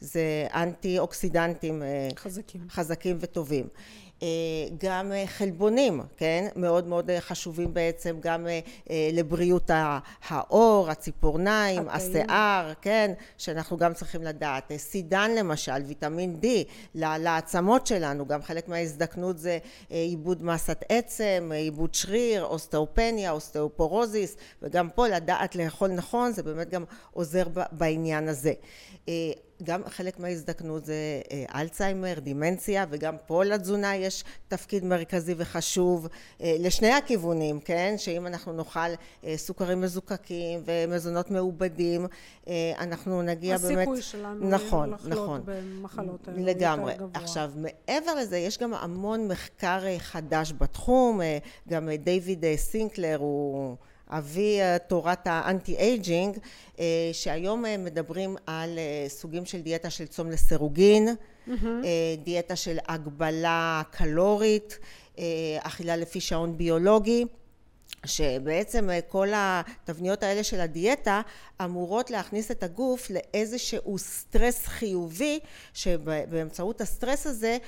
זה 0.00 0.46
אנטי 0.54 0.98
אוקסידנטים 0.98 1.82
אה, 1.82 2.08
חזקים. 2.16 2.60
חזקים 2.70 3.16
וטובים. 3.20 3.68
אה, 4.24 4.68
גם 4.78 5.12
אה, 5.12 5.26
חלבונים, 5.26 6.00
כן? 6.16 6.48
מאוד 6.56 6.86
מאוד 6.86 7.10
אה, 7.10 7.20
חשובים 7.20 7.74
בעצם 7.74 8.16
גם 8.20 8.46
לבריאות 9.12 9.70
העור, 10.28 10.90
הציפורניים, 10.90 11.88
התאים. 11.88 12.10
השיער, 12.10 12.72
כן? 12.82 13.12
שאנחנו 13.38 13.76
גם 13.76 13.94
צריכים 13.94 14.22
לדעת. 14.22 14.72
סידן 14.76 15.30
למשל, 15.30 15.82
ויטמין 15.86 16.36
D, 16.42 16.46
לעצמות 16.94 17.86
שלנו, 17.86 18.26
גם 18.26 18.42
חלק 18.42 18.68
מההזדקנות 18.68 19.38
זה 19.38 19.58
איבוד 19.88 20.42
מסת 20.42 20.84
עצם, 20.88 21.50
איבוד 21.54 21.94
שריר, 21.94 22.44
אוסטאופניה, 22.44 23.30
אוסטאופורוזיס, 23.30 24.36
וגם 24.62 24.90
פה 24.90 25.08
לדעת 25.08 25.56
לאכול 25.56 25.90
נכון, 25.90 26.32
זה 26.32 26.42
באמת 26.42 26.70
גם 26.70 26.84
עוזר 27.12 27.44
בעניין 27.72 28.28
הזה. 28.28 28.52
אה, 29.60 29.66
גם 29.66 29.82
חלק 29.88 30.20
מההזדקנות 30.20 30.84
זה 30.84 30.94
אלצהיימר, 31.54 32.18
דימנציה, 32.18 32.84
וגם 32.90 33.14
פה 33.26 33.44
לתזונה 33.44 33.96
יש 33.96 34.24
תפקיד 34.48 34.84
מרכזי 34.84 35.34
וחשוב 35.36 36.08
לשני 36.40 36.92
הכיוונים, 36.92 37.60
כן? 37.60 37.94
שאם 37.96 38.26
אנחנו 38.26 38.52
נאכל 38.52 38.78
סוכרים 39.36 39.80
מזוקקים 39.80 40.62
ומזונות 40.64 41.30
מעובדים, 41.30 42.06
אנחנו 42.78 43.22
נגיע 43.22 43.54
הסיכוי 43.54 43.74
באמת... 43.74 43.88
הסיכוי 43.88 44.02
שלנו 44.02 44.48
נכון, 44.48 44.90
לחלות 44.92 45.12
נכון. 45.12 45.42
במחלות 45.44 46.28
האלה 46.28 46.42
לגמרי. 46.42 46.92
יותר 46.92 47.04
גבוה. 47.04 47.22
עכשיו, 47.22 47.50
מעבר 47.56 48.14
לזה, 48.14 48.38
יש 48.38 48.58
גם 48.58 48.74
המון 48.74 49.28
מחקר 49.28 49.98
חדש 49.98 50.52
בתחום, 50.58 51.20
גם 51.68 51.88
דיוויד 52.04 52.44
סינקלר 52.56 53.16
הוא... 53.18 53.76
אבי 54.10 54.58
תורת 54.88 55.26
ה 55.26 55.36
anti 55.36 55.76
aging 55.76 56.38
שהיום 57.12 57.64
מדברים 57.78 58.36
על 58.46 58.78
סוגים 59.08 59.46
של 59.46 59.60
דיאטה 59.60 59.90
של 59.90 60.06
צום 60.06 60.30
לסירוגין, 60.30 61.08
mm-hmm. 61.08 61.52
דיאטה 62.24 62.56
של 62.56 62.78
הגבלה 62.88 63.82
קלורית, 63.90 64.78
אכילה 65.62 65.96
לפי 65.96 66.20
שעון 66.20 66.58
ביולוגי 66.58 67.24
שבעצם 68.06 68.88
כל 69.08 69.28
התבניות 69.34 70.22
האלה 70.22 70.44
של 70.44 70.60
הדיאטה 70.60 71.20
אמורות 71.64 72.10
להכניס 72.10 72.50
את 72.50 72.62
הגוף 72.62 73.10
לאיזשהו 73.10 73.98
סטרס 73.98 74.66
חיובי 74.66 75.40
שבאמצעות 75.74 76.80
הסטרס 76.80 77.26
הזה 77.26 77.58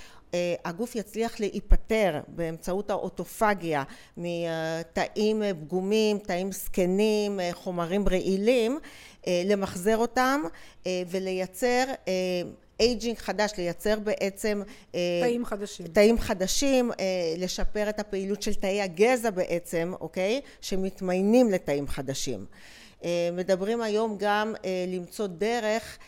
הגוף 0.64 0.96
יצליח 0.96 1.40
להיפטר 1.40 2.20
באמצעות 2.28 2.90
האוטופגיה 2.90 3.82
מתאים 4.16 5.42
פגומים, 5.60 6.18
תאים 6.18 6.52
זקנים, 6.52 7.40
חומרים 7.52 8.08
רעילים, 8.08 8.78
למחזר 9.26 9.96
אותם 9.96 10.42
ולייצר 10.86 11.84
aging 12.80 13.18
חדש, 13.18 13.52
לייצר 13.58 13.98
בעצם 13.98 14.62
תאים 15.22 15.44
חדשים, 15.44 15.86
תאים 15.86 16.18
חדשים, 16.18 16.90
לשפר 17.38 17.88
את 17.88 18.00
הפעילות 18.00 18.42
של 18.42 18.54
תאי 18.54 18.82
הגזע 18.82 19.30
בעצם, 19.30 19.92
אוקיי? 20.00 20.40
שמתמיינים 20.60 21.50
לתאים 21.50 21.88
חדשים. 21.88 22.46
מדברים 23.32 23.82
היום 23.82 24.16
גם 24.18 24.54
למצוא 24.88 25.26
דרך 25.26 25.98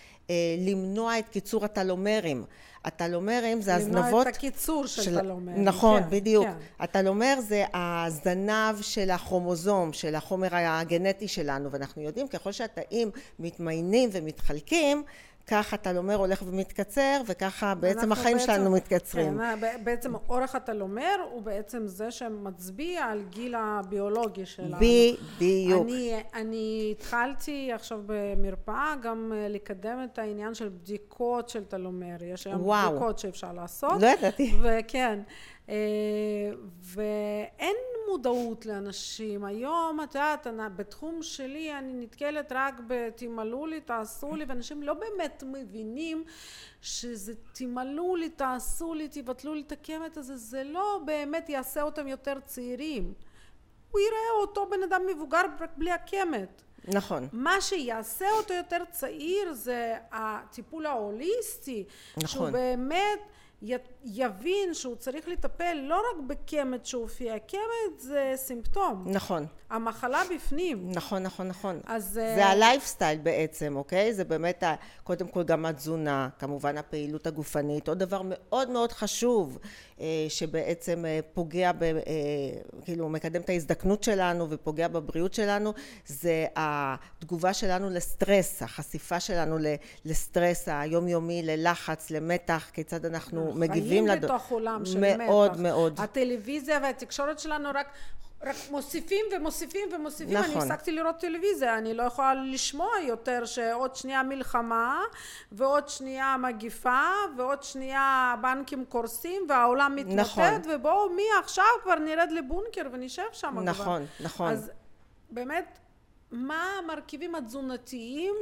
למנוע 0.59 1.19
את 1.19 1.29
קיצור 1.29 1.64
הטלומרים 1.64 2.45
הטלומרים 2.85 3.62
זה 3.62 3.75
הזנבות... 3.75 4.05
למנוע 4.05 4.23
את 4.23 4.27
הקיצור 4.27 4.87
של, 4.87 5.03
של... 5.03 5.21
טלומרים. 5.21 5.64
נכון, 5.64 6.03
כן, 6.03 6.11
בדיוק. 6.11 6.45
כן. 6.45 6.53
הטלומר 6.81 7.35
זה 7.41 7.64
הזנב 7.75 8.83
של 8.83 9.11
הכרומוזום, 9.11 9.93
של 9.93 10.14
החומר 10.14 10.49
הגנטי 10.53 11.29
שלנו, 11.29 11.71
ואנחנו 11.71 12.03
יודעים 12.03 12.29
ככל 12.29 12.53
שהתאים 12.53 13.11
מתמיינים 13.38 14.11
ומתחלקים, 14.12 15.03
ככה 15.49 15.77
הטלומר 15.77 16.15
הולך 16.15 16.43
ומתקצר 16.47 17.21
וככה 17.27 17.75
בעצם 17.75 18.13
החיים 18.13 18.37
בעצם, 18.37 18.53
שלנו 18.53 18.71
מתקצרים. 18.71 19.39
כן, 19.39 19.85
בעצם 19.85 20.15
אורך 20.29 20.55
הטלומר 20.55 21.17
הוא 21.31 21.43
בעצם 21.43 21.87
זה 21.87 22.11
שמצביע 22.11 23.05
על 23.05 23.23
גיל 23.31 23.55
הביולוגי 23.59 24.47
שלנו. 24.47 24.77
בדיוק. 24.77 25.87
אני, 25.87 26.15
אני 26.35 26.95
התחלתי 26.97 27.73
עכשיו 27.73 28.01
במרפאה 28.07 28.95
גם 29.03 29.33
לקדם 29.49 29.99
את 30.05 30.19
העניין 30.19 30.55
של 30.55 30.69
בדיקות 30.69 31.49
של 31.49 31.65
טלומר. 31.65 32.17
יש 32.23 32.47
היום 32.47 32.63
וואו. 32.63 32.91
בדיקות 32.91 33.19
שאפשר 33.19 33.53
לעשות. 33.53 34.03
לא 34.03 34.07
ידעתי. 34.07 34.55
וכן. 34.63 35.19
ואין 36.83 37.77
מודעות 38.09 38.66
לאנשים. 38.66 39.44
היום, 39.44 40.01
את 40.05 40.14
יודעת, 40.14 40.47
בתחום 40.77 41.23
שלי 41.23 41.79
אני 41.79 41.92
נתקלת 41.92 42.53
רק 42.55 42.81
ב"תמלאו 42.87 43.66
לי, 43.66 43.81
תעשו 43.81 44.35
לי", 44.35 44.44
ואנשים 44.49 44.83
לא 44.83 44.94
באמת 44.94 45.44
מבינים 45.47 46.25
שזה 46.83 47.33
"תמלאו 47.53 48.16
לי, 48.16 48.29
תעשו 48.29 48.94
לי, 48.94 49.09
תבטלו 49.09 49.55
לי 49.55 49.61
את 49.61 49.73
הקמט 49.73 50.16
הזה", 50.16 50.37
זה 50.37 50.64
לא 50.64 51.01
באמת 51.05 51.49
יעשה 51.49 51.83
אותם 51.83 52.09
יותר 52.09 52.40
צעירים. 52.44 53.14
הוא 53.90 54.01
יראה 54.01 54.40
אותו 54.40 54.66
בן 54.71 54.83
אדם 54.83 55.03
מבוגר 55.07 55.40
רק 55.61 55.71
בלי 55.77 55.90
הקמט. 55.90 56.62
נכון. 56.85 57.29
מה 57.33 57.61
שיעשה 57.61 58.31
אותו 58.31 58.55
יותר 58.55 58.85
צעיר 58.90 59.53
זה 59.53 59.97
הטיפול 60.12 60.87
ההוליסטי. 60.87 61.85
נכון. 62.16 62.29
שהוא 62.29 62.51
באמת 62.51 63.18
יבין 64.05 64.75
שהוא 64.75 64.97
צריך 64.97 65.29
לטפל 65.29 65.75
לא 65.83 65.97
רק 65.97 66.27
בקמט 66.27 66.87
שהופיע, 66.87 67.38
קמט 67.38 67.99
זה 67.99 68.33
סימפטום. 68.37 69.05
נכון. 69.07 69.47
המחלה 69.71 70.23
בפנים. 70.35 70.90
נכון, 70.92 71.23
נכון, 71.23 71.49
נכון. 71.49 71.81
אז... 71.87 72.05
זה 72.12 72.47
הלייפסטייל 72.47 73.18
בעצם, 73.18 73.77
אוקיי? 73.77 74.14
זה 74.14 74.25
באמת, 74.25 74.64
קודם 75.05 75.29
כל 75.29 75.42
גם 75.42 75.66
התזונה, 75.66 76.29
כמובן 76.38 76.79
הפעילות 76.79 77.27
הגופנית. 77.27 77.88
עוד 77.88 77.99
דבר 77.99 78.21
מאוד 78.25 78.71
מאוד 78.71 78.92
חשוב, 78.92 79.59
שבעצם 80.29 81.05
פוגע, 81.33 81.73
ב, 81.79 81.85
כאילו 82.85 83.09
מקדם 83.09 83.40
את 83.40 83.49
ההזדקנות 83.49 84.03
שלנו 84.03 84.51
ופוגע 84.51 84.88
בבריאות 84.88 85.35
שלנו, 85.35 85.73
זה 86.07 86.47
התגובה 86.57 87.55
שלנו 87.55 87.90
לסטרס, 87.90 88.62
החשיפה 88.62 89.21
שלנו 89.21 89.57
לסטרס 90.05 90.68
היומיומי, 90.68 91.42
ללחץ, 91.42 92.11
למתח, 92.11 92.71
כיצד 92.73 93.05
אנחנו 93.05 93.48
מגיבים 93.55 94.07
לדו... 94.07 94.13
חיים 94.13 94.23
בתוך 94.23 94.51
עולם 94.51 94.85
של 94.85 95.01
מאוד, 95.01 95.15
מתח. 95.17 95.25
מאוד 95.27 95.61
מאוד. 95.61 96.01
הטלוויזיה 96.01 96.79
והתקשורת 96.83 97.39
שלנו 97.39 97.69
רק 97.75 97.87
רק 98.43 98.57
מוסיפים 98.71 99.27
ומוסיפים 99.37 99.89
ומוסיפים, 99.93 100.37
נכון. 100.37 100.51
אני 100.51 100.59
הפסקתי 100.59 100.93
לראות 100.93 101.17
טלוויזיה, 101.19 101.79
אני 101.79 101.95
לא 101.95 102.03
יכולה 102.03 102.35
לשמוע 102.35 102.91
יותר 103.03 103.45
שעוד 103.45 103.97
שנייה 103.97 104.23
מלחמה 104.23 105.03
ועוד 105.53 105.89
שנייה 105.89 106.37
מגיפה 106.37 107.01
ועוד 107.37 107.63
שנייה 107.63 108.35
הבנקים 108.39 108.85
קורסים 108.85 109.43
והעולם 109.49 109.97
מתמוטט 109.97 110.19
נכון. 110.19 110.63
ובואו 110.75 111.11
מי 111.11 111.23
עכשיו 111.41 111.65
כבר 111.83 111.95
נרד 111.95 112.29
לבונקר 112.31 112.83
ונשב 112.93 113.23
שם 113.33 113.59
נכון, 113.65 113.85
כבר. 113.85 113.99
נכון. 114.21 114.53
אז 114.53 114.71
באמת, 115.31 115.79
מה 116.31 116.65
המרכיבים 116.79 117.35
התזונתיים 117.35 118.35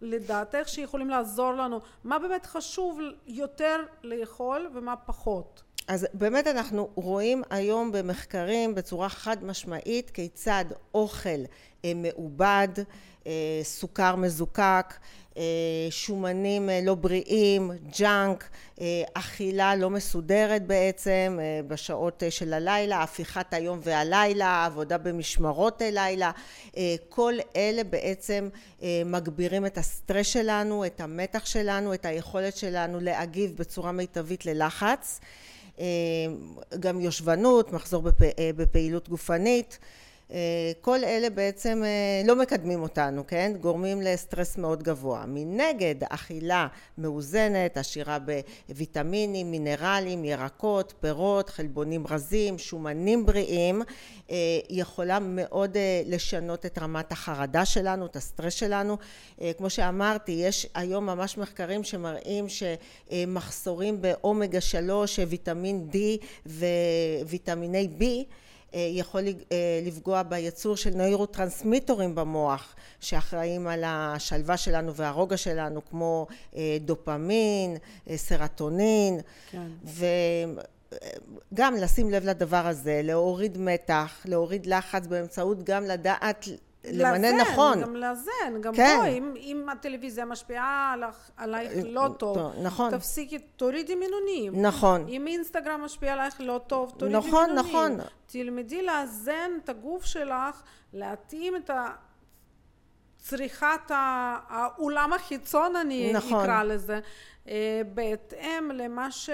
לדעתך 0.00 0.68
שיכולים 0.68 1.10
לעזור 1.10 1.52
לנו? 1.52 1.80
מה 2.04 2.18
באמת 2.18 2.46
חשוב 2.46 2.98
יותר 3.26 3.76
לאכול 4.02 4.70
ומה 4.74 4.96
פחות? 4.96 5.62
אז 5.88 6.06
באמת 6.14 6.46
אנחנו 6.46 6.88
רואים 6.94 7.42
היום 7.50 7.92
במחקרים 7.92 8.74
בצורה 8.74 9.08
חד 9.08 9.44
משמעית 9.44 10.10
כיצד 10.10 10.64
אוכל 10.94 11.40
מעובד, 11.94 12.68
סוכר 13.62 14.16
מזוקק, 14.16 14.94
שומנים 15.90 16.68
לא 16.82 16.94
בריאים, 16.94 17.70
ג'אנק, 17.98 18.48
אכילה 19.14 19.76
לא 19.76 19.90
מסודרת 19.90 20.66
בעצם 20.66 21.38
בשעות 21.68 22.22
של 22.30 22.52
הלילה, 22.52 23.02
הפיכת 23.02 23.54
היום 23.54 23.80
והלילה, 23.82 24.64
עבודה 24.64 24.98
במשמרות 24.98 25.82
לילה, 25.92 26.30
כל 27.08 27.34
אלה 27.56 27.84
בעצם 27.84 28.48
מגבירים 29.04 29.66
את 29.66 29.78
הסטרס 29.78 30.26
שלנו, 30.26 30.86
את 30.86 31.00
המתח 31.00 31.46
שלנו, 31.46 31.94
את 31.94 32.06
היכולת 32.06 32.56
שלנו 32.56 33.00
להגיב 33.00 33.56
בצורה 33.56 33.92
מיטבית 33.92 34.46
ללחץ. 34.46 35.20
גם 36.80 37.00
יושבנות, 37.00 37.72
מחזור 37.72 38.02
בפעילות 38.56 39.08
גופנית, 39.08 39.78
כל 40.80 41.04
אלה 41.04 41.30
בעצם 41.30 41.82
לא 42.24 42.36
מקדמים 42.36 42.82
אותנו, 42.82 43.26
כן? 43.26 43.52
גורמים 43.60 44.02
לסטרס 44.02 44.56
מאוד 44.56 44.82
גבוה. 44.82 45.24
מנגד, 45.26 45.94
אכילה 46.08 46.66
מאוזנת, 46.98 47.76
עשירה 47.76 48.18
בוויטמינים, 48.68 49.50
מינרלים, 49.50 50.24
ירקות, 50.24 50.94
פירות, 51.00 51.50
חלבונים 51.50 52.06
רזים, 52.06 52.58
שומנים 52.58 53.26
בריאים, 53.26 53.82
יכולה 54.70 55.18
מאוד 55.18 55.76
לשנות 56.06 56.66
את 56.66 56.78
רמת 56.78 57.12
החרדה 57.12 57.64
שלנו, 57.64 58.06
את 58.06 58.16
הסטרס 58.16 58.54
שלנו. 58.54 58.96
כמו 59.58 59.70
שאמרתי, 59.70 60.32
יש 60.32 60.66
היום 60.74 61.06
ממש 61.06 61.38
מחקרים 61.38 61.84
שמראים 61.84 62.46
שמחסורים 62.48 64.02
באומגה 64.02 64.60
3, 64.60 65.18
ויטמין 65.28 65.88
D 65.92 65.96
וויטמיני 67.26 67.88
B 67.98 68.04
יכול 68.72 69.22
לפגוע 69.82 70.22
בייצור 70.22 70.76
של 70.76 70.90
נוירוטרנסמיטורים 70.90 72.14
במוח 72.14 72.74
שאחראים 73.00 73.66
על 73.66 73.84
השלווה 73.86 74.56
שלנו 74.56 74.94
והרוגע 74.94 75.36
שלנו 75.36 75.80
כמו 75.90 76.26
דופמין, 76.80 77.76
סרטונין 78.16 79.20
כן. 79.50 79.66
וגם 81.52 81.74
לשים 81.74 82.10
לב 82.10 82.24
לדבר 82.24 82.66
הזה, 82.66 83.00
להוריד 83.04 83.58
מתח, 83.58 84.22
להוריד 84.24 84.66
לחץ 84.66 85.06
באמצעות 85.06 85.64
גם 85.64 85.84
לדעת 85.84 86.44
למנן 86.84 87.36
נכון. 87.36 87.82
גם 87.82 87.96
לאזן, 87.96 88.60
גם 88.60 88.74
כן. 88.74 88.96
בואי, 88.98 89.18
אם, 89.18 89.34
אם 89.36 89.68
הטלוויזיה 89.68 90.24
משפיעה 90.24 90.92
עליך, 90.92 91.30
עלייך 91.36 91.72
לא 91.84 92.08
טוב, 92.18 92.38
נכון. 92.62 92.90
תפסיקי, 92.90 93.38
תורידי 93.38 93.94
מינונים. 93.94 94.62
נכון. 94.62 95.06
אם 95.08 95.26
אינסטגרם 95.26 95.80
משפיע 95.84 96.12
עלייך 96.12 96.40
לא 96.40 96.60
טוב, 96.66 96.94
תורידי 96.98 97.16
נכון, 97.18 97.48
מינונים. 97.48 97.70
נכון, 97.70 97.92
נכון. 97.92 98.06
תלמדי 98.26 98.82
לאזן 98.82 99.50
את 99.64 99.68
הגוף 99.68 100.04
שלך, 100.04 100.62
להתאים 100.92 101.56
את 101.56 101.70
צריכת 103.16 103.90
האולם 103.90 105.12
החיצון 105.12 105.76
אני 105.76 106.12
נכון. 106.12 106.44
אקרא 106.44 106.62
לזה, 106.62 107.00
בהתאם 107.94 108.70
למה 108.74 109.10
ש... 109.10 109.30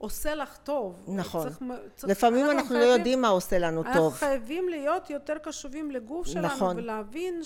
עושה 0.00 0.34
לך 0.34 0.56
טוב. 0.56 1.04
נכון. 1.08 1.42
צריך, 1.42 1.58
צריך, 1.94 2.10
לפעמים 2.10 2.44
אנחנו, 2.46 2.58
אנחנו 2.58 2.74
לא 2.74 2.80
חייבים, 2.80 2.88
לא 2.88 2.98
יודעים 2.98 3.22
מה 3.22 3.28
עושה 3.28 3.58
לנו 3.58 3.82
אנחנו 3.82 3.94
טוב. 3.94 4.12
אנחנו 4.12 4.26
חייבים 4.28 4.68
להיות 4.68 5.10
יותר 5.10 5.38
קשובים 5.38 5.90
לגוף 5.90 6.26
שלנו, 6.26 6.46
נכון. 6.46 6.76
ולהבין 6.76 7.40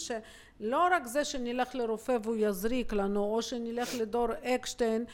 שלא 0.59 0.89
רק 0.91 1.07
זה 1.07 1.25
שנלך 1.25 1.75
לרופא 1.75 2.19
והוא 2.23 2.37
יזריק 2.39 2.93
לנו, 2.93 3.25
או 3.25 3.43
שנלך 3.43 3.95
לדור 3.95 4.29
אקשטיין 4.43 5.05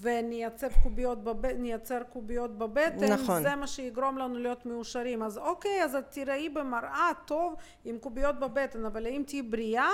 ונייצר 0.00 0.68
קוביות, 0.82 1.24
בב... 1.24 1.42
קוביות 2.12 2.58
בבטן, 2.58 3.12
נכון. 3.12 3.42
זה 3.42 3.54
מה 3.54 3.66
שיגרום 3.66 4.18
לנו 4.18 4.34
להיות 4.34 4.66
מאושרים. 4.66 5.22
אז 5.22 5.38
אוקיי, 5.38 5.84
אז 5.84 5.94
את 5.94 6.04
תראי 6.10 6.48
במראה 6.48 7.10
טוב 7.24 7.54
עם 7.84 7.98
קוביות 7.98 8.38
בבטן, 8.40 8.84
אבל 8.84 9.06
האם 9.06 9.22
תהיי 9.26 9.42
בריאה? 9.42 9.90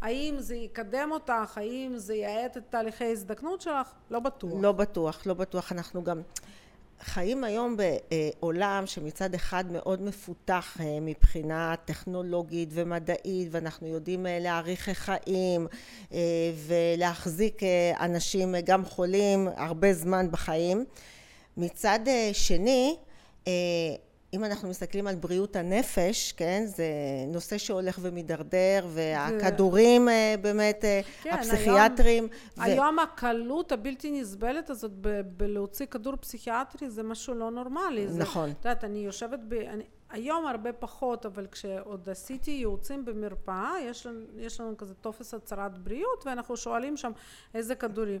האם 0.00 0.34
זה 0.38 0.56
יקדם 0.56 1.08
אותך? 1.12 1.58
האם 1.58 1.92
זה 1.96 2.14
יאט 2.14 2.56
את 2.56 2.62
תהליכי 2.70 3.04
ההזדקנות 3.04 3.60
שלך? 3.60 3.92
לא 4.10 4.20
בטוח. 4.20 4.52
לא 4.62 4.72
בטוח, 4.72 5.26
לא 5.26 5.34
בטוח. 5.34 5.72
אנחנו 5.72 6.04
גם... 6.04 6.22
חיים 7.04 7.44
היום 7.44 7.76
בעולם 7.76 8.82
שמצד 8.86 9.34
אחד 9.34 9.72
מאוד 9.72 10.02
מפותח 10.02 10.76
אה, 10.80 11.00
מבחינה 11.00 11.74
טכנולוגית 11.84 12.68
ומדעית 12.72 13.48
ואנחנו 13.50 13.86
יודעים 13.86 14.26
אה, 14.26 14.38
להאריך 14.38 14.88
חיים 14.88 15.66
אה, 16.12 16.18
ולהחזיק 16.66 17.62
אנשים 18.00 18.54
גם 18.64 18.84
חולים 18.84 19.48
הרבה 19.56 19.94
זמן 19.94 20.30
בחיים. 20.30 20.84
מצד 21.56 21.98
שני 22.32 22.96
אם 24.34 24.44
אנחנו 24.44 24.68
מסתכלים 24.68 25.06
על 25.06 25.14
בריאות 25.14 25.56
הנפש, 25.56 26.32
כן, 26.32 26.62
זה 26.66 26.84
נושא 27.28 27.58
שהולך 27.58 27.98
ומידרדר, 28.02 28.86
והכדורים 28.88 30.04
זה... 30.08 30.34
באמת, 30.40 30.84
כן, 31.22 31.30
הפסיכיאטרים. 31.32 32.28
היום, 32.56 32.58
ו... 32.58 32.62
היום 32.62 32.98
הקלות 32.98 33.72
הבלתי 33.72 34.20
נסבלת 34.20 34.70
הזאת 34.70 34.92
ב- 35.00 35.20
בלהוציא 35.36 35.86
כדור 35.86 36.16
פסיכיאטרי 36.16 36.90
זה 36.90 37.02
משהו 37.02 37.34
לא 37.34 37.50
נורמלי. 37.50 38.06
נכון. 38.18 38.50
את 38.50 38.64
יודעת, 38.64 38.84
אני 38.84 38.98
יושבת 38.98 39.40
ב... 39.48 39.54
אני, 39.54 39.84
היום 40.10 40.46
הרבה 40.46 40.72
פחות, 40.72 41.26
אבל 41.26 41.46
כשעוד 41.46 42.08
עשיתי 42.08 42.50
ייעוצים 42.50 43.04
במרפאה, 43.04 43.72
יש 43.82 44.06
לנו, 44.06 44.20
יש 44.36 44.60
לנו 44.60 44.76
כזה 44.76 44.94
טופס 44.94 45.34
הצהרת 45.34 45.78
בריאות, 45.78 46.26
ואנחנו 46.26 46.56
שואלים 46.56 46.96
שם 46.96 47.12
איזה 47.54 47.74
כדורים. 47.74 48.20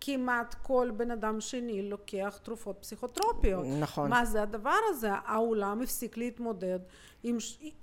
כמעט 0.00 0.54
כל 0.62 0.90
בן 0.96 1.10
אדם 1.10 1.40
שני 1.40 1.82
לוקח 1.82 2.38
תרופות 2.42 2.76
פסיכוטרופיות. 2.80 3.66
נכון. 3.80 4.10
מה 4.10 4.24
זה 4.24 4.42
הדבר 4.42 4.78
הזה? 4.88 5.10
העולם 5.26 5.82
הפסיק 5.82 6.16
להתמודד 6.16 6.78
עם, 7.22 7.36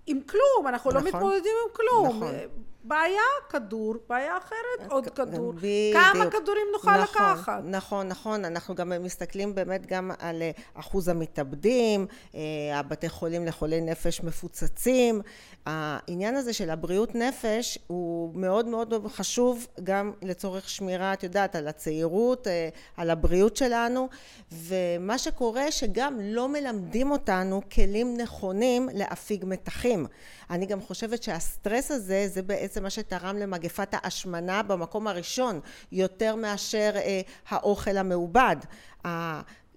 עם 0.07 0.19
כלום, 0.21 0.67
אנחנו 0.67 0.91
לא 0.91 0.99
נכון. 0.99 1.11
לא 1.11 1.17
מתמודדים 1.17 1.53
עם 1.65 1.75
כלום. 1.75 2.17
נכון. 2.17 2.35
בעיה, 2.83 3.21
כדור, 3.49 3.95
בעיה 4.09 4.37
אחרת, 4.37 4.91
עוד 4.91 5.09
כדור. 5.09 5.53
בדיוק. 5.53 5.97
כמה 6.13 6.29
כדורים 6.31 6.67
נוכל 6.73 6.91
נכון, 6.91 7.03
לקחת? 7.03 7.61
נכון, 7.65 8.07
נכון. 8.07 8.45
אנחנו 8.45 8.75
גם 8.75 8.91
מסתכלים 9.01 9.55
באמת 9.55 9.85
גם 9.85 10.11
על 10.19 10.41
אה, 10.41 10.51
אחוז 10.73 11.07
המתאבדים, 11.07 12.07
אה, 12.35 12.39
הבתי 12.73 13.09
חולים 13.09 13.45
לחולי 13.45 13.81
נפש 13.81 14.23
מפוצצים. 14.23 15.21
העניין 15.65 16.35
הזה 16.35 16.53
של 16.53 16.69
הבריאות 16.69 17.15
נפש 17.15 17.77
הוא 17.87 18.35
מאוד 18.35 18.67
מאוד 18.67 18.93
חשוב 19.07 19.67
גם 19.83 20.11
לצורך 20.21 20.69
שמירה, 20.69 21.13
את 21.13 21.23
יודעת, 21.23 21.55
על 21.55 21.67
הצעירות, 21.67 22.47
אה, 22.47 22.69
על 22.97 23.09
הבריאות 23.09 23.57
שלנו, 23.57 24.09
ומה 24.51 25.17
שקורה 25.17 25.71
שגם 25.71 26.17
לא 26.21 26.49
מלמדים 26.49 27.11
אותנו 27.11 27.61
כלים 27.71 28.17
נכונים 28.17 28.89
להפיג 28.93 29.45
מתחים. 29.47 30.05
אני 30.49 30.65
גם 30.65 30.81
חושבת 30.81 31.23
שהסטרס 31.23 31.91
הזה 31.91 32.27
זה 32.27 32.41
בעצם 32.41 32.83
מה 32.83 32.89
שתרם 32.89 33.37
למגפת 33.37 33.93
ההשמנה 33.93 34.63
במקום 34.63 35.07
הראשון 35.07 35.59
יותר 35.91 36.35
מאשר 36.35 36.91
אה, 36.95 37.21
האוכל 37.49 37.97
המעובד. 37.97 38.55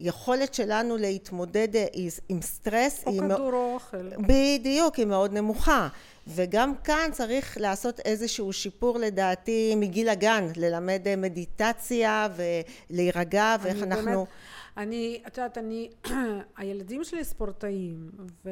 היכולת 0.02 0.54
שלנו 0.54 0.96
להתמודד 0.96 1.76
אה, 1.76 1.86
עם 2.28 2.42
סטרס 2.42 3.04
או 3.06 3.12
כדור 3.18 3.52
או 3.52 3.74
אוכל. 3.74 4.08
בדיוק, 4.18 4.94
היא 4.94 5.06
מאוד 5.06 5.32
נמוכה. 5.32 5.88
וגם 6.26 6.72
כאן 6.84 7.10
צריך 7.12 7.56
לעשות 7.60 8.00
איזשהו 8.00 8.52
שיפור 8.52 8.98
לדעתי 8.98 9.74
מגיל 9.76 10.08
הגן, 10.08 10.46
ללמד 10.56 11.02
אה, 11.06 11.16
מדיטציה 11.16 12.28
ולהירגע 12.36 13.56
ואיך 13.62 13.82
אנחנו... 13.82 14.04
באמת, 14.10 14.28
אני, 14.76 15.22
את 15.26 15.38
יודעת, 15.38 15.58
אני, 15.58 15.90
הילדים 16.56 17.04
שלי 17.04 17.24
ספורטאים, 17.24 18.10
ו... 18.44 18.50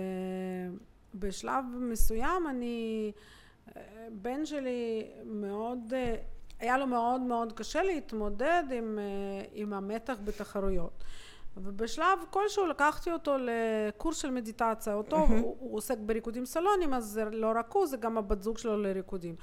בשלב 1.14 1.64
מסוים 1.80 2.46
אני, 2.50 3.12
בן 4.12 4.46
שלי 4.46 5.10
מאוד, 5.24 5.92
היה 6.60 6.78
לו 6.78 6.86
מאוד 6.86 7.20
מאוד 7.20 7.52
קשה 7.52 7.82
להתמודד 7.82 8.62
עם, 8.72 8.98
עם 9.52 9.72
המתח 9.72 10.16
בתחרויות. 10.24 11.04
ובשלב 11.56 12.18
כלשהו 12.30 12.66
לקחתי 12.66 13.12
אותו 13.12 13.36
לקורס 13.38 14.16
של 14.16 14.30
מדיטציה, 14.30 14.94
אותו 14.94 15.16
mm-hmm. 15.16 15.30
הוא, 15.30 15.56
הוא 15.60 15.76
עוסק 15.76 15.98
בריקודים 15.98 16.46
סלונים 16.46 16.94
אז 16.94 17.04
זה 17.04 17.24
לא 17.24 17.52
רק 17.54 17.72
הוא 17.72 17.86
זה 17.86 17.96
גם 17.96 18.18
הבת 18.18 18.42
זוג 18.42 18.58
שלו 18.58 18.82
לריקודים 18.82 19.36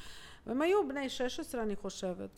והם 0.47 0.61
היו 0.61 0.87
בני 0.87 1.09
16 1.09 1.61
אני 1.61 1.75
חושבת 1.75 2.29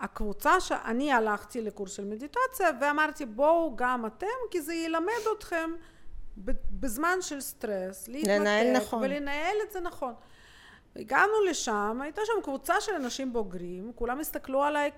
הקבוצה 0.00 0.60
שאני 0.60 1.12
הלכתי 1.12 1.60
לקורס 1.60 1.92
של 1.92 2.04
מדיטציה 2.04 2.70
ואמרתי 2.80 3.26
בואו 3.26 3.76
גם 3.76 4.06
אתם 4.06 4.26
כי 4.50 4.62
זה 4.62 4.74
ילמד 4.74 5.12
אתכם 5.38 5.70
בזמן 6.70 7.18
של 7.20 7.40
סטרס, 7.40 8.08
להתמתק 8.08 8.76
נכון. 8.76 9.02
ולנהל 9.02 9.56
את 9.66 9.72
זה 9.72 9.80
נכון. 9.80 10.14
הגענו 10.96 11.32
לשם, 11.50 11.98
הייתה 12.02 12.22
שם 12.24 12.42
קבוצה 12.42 12.80
של 12.80 12.92
אנשים 12.92 13.32
בוגרים, 13.32 13.92
כולם 13.94 14.20
הסתכלו 14.20 14.62
עליי 14.62 14.90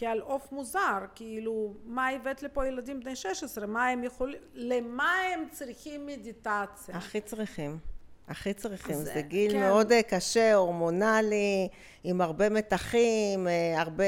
כעל 0.00 0.20
עוף 0.20 0.52
מוזר, 0.52 0.98
כאילו 1.14 1.74
מה 1.84 2.08
הבאת 2.08 2.42
לפה 2.42 2.66
ילדים 2.66 3.00
בני 3.00 3.16
16, 3.16 3.66
מה 3.66 3.88
הם 3.88 4.04
יכולים, 4.04 4.40
למה 4.54 5.12
הם 5.34 5.44
צריכים 5.50 6.06
מדיטציה? 6.06 6.96
הכי 6.96 7.20
צריכים. 7.20 7.78
הכי 8.28 8.54
צריכים, 8.54 8.96
זה, 8.96 9.04
זה 9.14 9.20
גיל 9.20 9.52
כן. 9.52 9.60
מאוד 9.60 9.92
אה, 9.92 10.02
קשה, 10.02 10.54
הורמונלי, 10.54 11.68
עם 12.04 12.20
הרבה 12.20 12.48
מתחים, 12.48 13.48
אה, 13.48 13.80
הרבה 13.80 14.04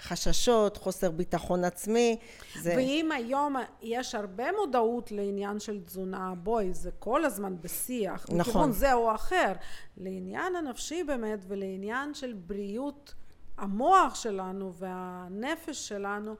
חששות, 0.00 0.76
חוסר 0.76 1.10
ביטחון 1.10 1.64
עצמי. 1.64 2.16
זה... 2.60 2.74
ואם 2.76 3.12
היום 3.12 3.56
יש 3.82 4.14
הרבה 4.14 4.44
מודעות 4.60 5.12
לעניין 5.12 5.58
של 5.60 5.80
תזונה, 5.80 6.32
בואי, 6.36 6.74
זה 6.74 6.90
כל 6.98 7.24
הזמן 7.24 7.56
בשיח, 7.60 8.26
נכון. 8.28 8.40
מכיוון 8.40 8.72
זה 8.72 8.92
או 8.92 9.14
אחר, 9.14 9.52
לעניין 9.96 10.56
הנפשי 10.56 11.04
באמת 11.04 11.44
ולעניין 11.48 12.14
של 12.14 12.32
בריאות 12.32 13.14
המוח 13.58 14.14
שלנו 14.14 14.72
והנפש 14.74 15.88
שלנו, 15.88 16.34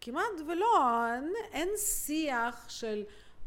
כמעט 0.00 0.40
ולא, 0.46 1.04
אין, 1.14 1.32
אין 1.52 1.68
שיח 1.76 2.64
של 2.68 3.04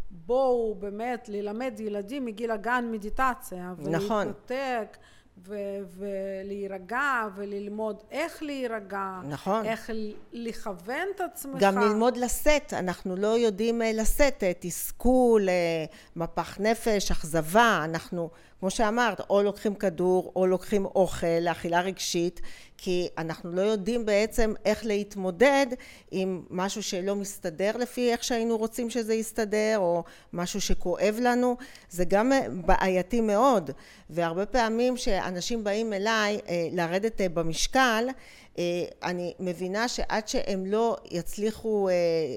בואו 0.10 0.76
באמת 0.80 1.30
ללמד 1.30 1.80
ילדים 1.80 2.26
מגיל 2.26 2.52
הגן 2.52 2.88
מדיטציה 2.92 3.74
נכון. 3.78 4.28
ולהתנתק 4.28 4.98
ו- 5.38 5.80
ולהירגע 5.98 7.28
וללמוד 7.36 8.04
איך 8.12 8.44
להירגע, 8.44 9.20
נכון. 9.30 9.66
איך 9.66 9.90
לכוון 10.34 11.08
את 11.16 11.22
עצמך. 11.22 11.60
גם 11.60 11.80
ללמוד 11.80 12.18
לשאת, 12.18 12.74
אנחנו 12.74 13.16
לא 13.16 13.38
יודעים 13.38 13.82
אה, 13.82 13.92
לשאת 13.94 14.44
אה, 14.44 14.52
תסכול, 14.60 15.50
אה, 15.50 15.86
מפח 16.16 16.58
נפש, 16.60 17.12
אכזבה, 17.12 17.82
אנחנו 17.84 18.30
כמו 18.60 18.70
שאמרת, 18.70 19.22
או 19.30 19.44
לוקחים 19.44 19.76
כדור 19.76 20.32
או 20.36 20.48
לוקחים 20.48 20.86
אוכל 20.86 21.40
לאכילה 21.42 21.82
רגשית, 21.82 22.42
כי 22.78 23.08
אנחנו 23.18 23.52
לא 23.52 23.62
יודעים 23.62 24.06
בעצם 24.06 24.54
איך 24.66 24.86
להתמודד 24.86 25.66
עם 26.12 26.42
משהו 26.50 26.84
שלא 26.84 27.16
מסתדר 27.16 27.78
לפי 27.78 28.12
איך 28.12 28.24
שהיינו 28.24 28.58
רוצים 28.58 28.90
שזה 28.90 29.14
יסתדר, 29.14 29.76
או 29.78 30.04
משהו 30.34 30.62
שכואב 30.62 31.18
לנו, 31.22 31.58
זה 31.90 32.06
גם 32.06 32.32
בעייתי 32.66 33.22
מאוד. 33.22 33.72
והרבה 34.10 34.46
פעמים 34.46 34.98
שאנשים 34.98 35.64
באים 35.64 35.94
אליי 35.94 36.40
אה, 36.50 36.68
לרדת 36.72 37.22
אה, 37.22 37.30
במשקל, 37.30 38.08
אני 39.04 39.34
מבינה 39.40 39.88
שעד 39.88 40.28
שהם 40.28 40.66
לא 40.66 40.98
יצליחו 41.12 41.90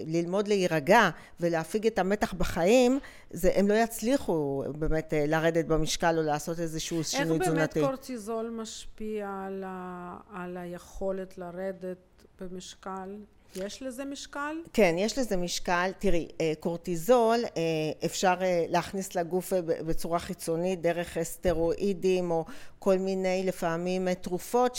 ללמוד 0.07 0.49
להירגע 0.49 1.11
ולהפיג 1.41 1.87
את 1.87 1.99
המתח 1.99 2.35
בחיים, 2.35 2.99
זה, 3.31 3.51
הם 3.55 3.69
לא 3.69 3.75
יצליחו 3.75 4.65
באמת 4.79 5.13
לרדת 5.17 5.65
במשקל 5.65 6.19
או 6.19 6.23
לעשות 6.23 6.61
איזשהו 6.61 7.05
שינוי 7.05 7.39
תזונתי. 7.39 7.63
איך 7.63 7.75
באמת 7.75 7.91
קורטיזול 7.91 8.51
משפיע 8.51 9.29
על, 9.47 9.65
ה, 9.67 10.17
על 10.33 10.57
היכולת 10.57 11.39
לרדת 11.39 12.27
במשקל? 12.41 13.17
יש 13.57 13.83
לזה 13.83 14.05
משקל? 14.05 14.57
כן, 14.73 14.95
יש 14.99 15.19
לזה 15.19 15.37
משקל. 15.37 15.91
תראי, 15.99 16.29
אה, 16.41 16.53
קורטיזול 16.61 17.45
אה, 17.57 17.63
אפשר 18.05 18.35
אה, 18.41 18.65
להכניס 18.69 19.15
לגוף 19.15 19.53
בצורה 19.87 20.19
חיצונית 20.19 20.81
דרך 20.81 21.19
סטרואידים 21.23 22.31
או 22.31 22.45
כל 22.79 22.99
מיני 22.99 23.43
לפעמים 23.47 24.15
תרופות 24.15 24.77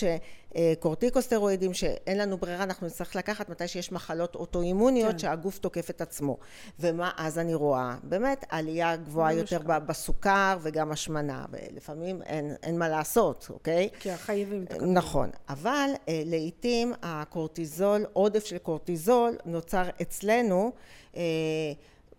קורטיקוסטרואידים 0.79 1.73
שאין 1.73 2.17
לנו 2.17 2.37
ברירה 2.37 2.63
אנחנו 2.63 2.87
נצטרך 2.87 3.15
לקחת 3.15 3.49
מתי 3.49 3.67
שיש 3.67 3.91
מחלות 3.91 4.35
אוטואימוניות 4.35 5.11
כן. 5.11 5.19
שהגוף 5.19 5.59
תוקף 5.59 5.89
את 5.89 6.01
עצמו. 6.01 6.37
ומה 6.79 7.11
אז 7.17 7.39
אני 7.39 7.53
רואה? 7.53 7.95
באמת 8.03 8.45
עלייה 8.49 8.95
גבוהה 8.95 9.33
יותר 9.33 9.59
בסוכר 9.85 10.57
וגם 10.61 10.91
השמנה. 10.91 11.45
ולפעמים 11.51 12.21
אין, 12.21 12.55
אין 12.63 12.79
מה 12.79 12.89
לעשות 12.89 13.47
אוקיי? 13.49 13.89
כי 13.99 14.17
חייבים 14.17 14.65
נכון. 14.93 15.29
אבל 15.49 15.89
לעיתים 16.07 16.93
הקורטיזול 17.03 18.05
עודף 18.13 18.45
של 18.45 18.57
קורטיזול 18.57 19.37
נוצר 19.45 19.83
אצלנו 20.01 20.71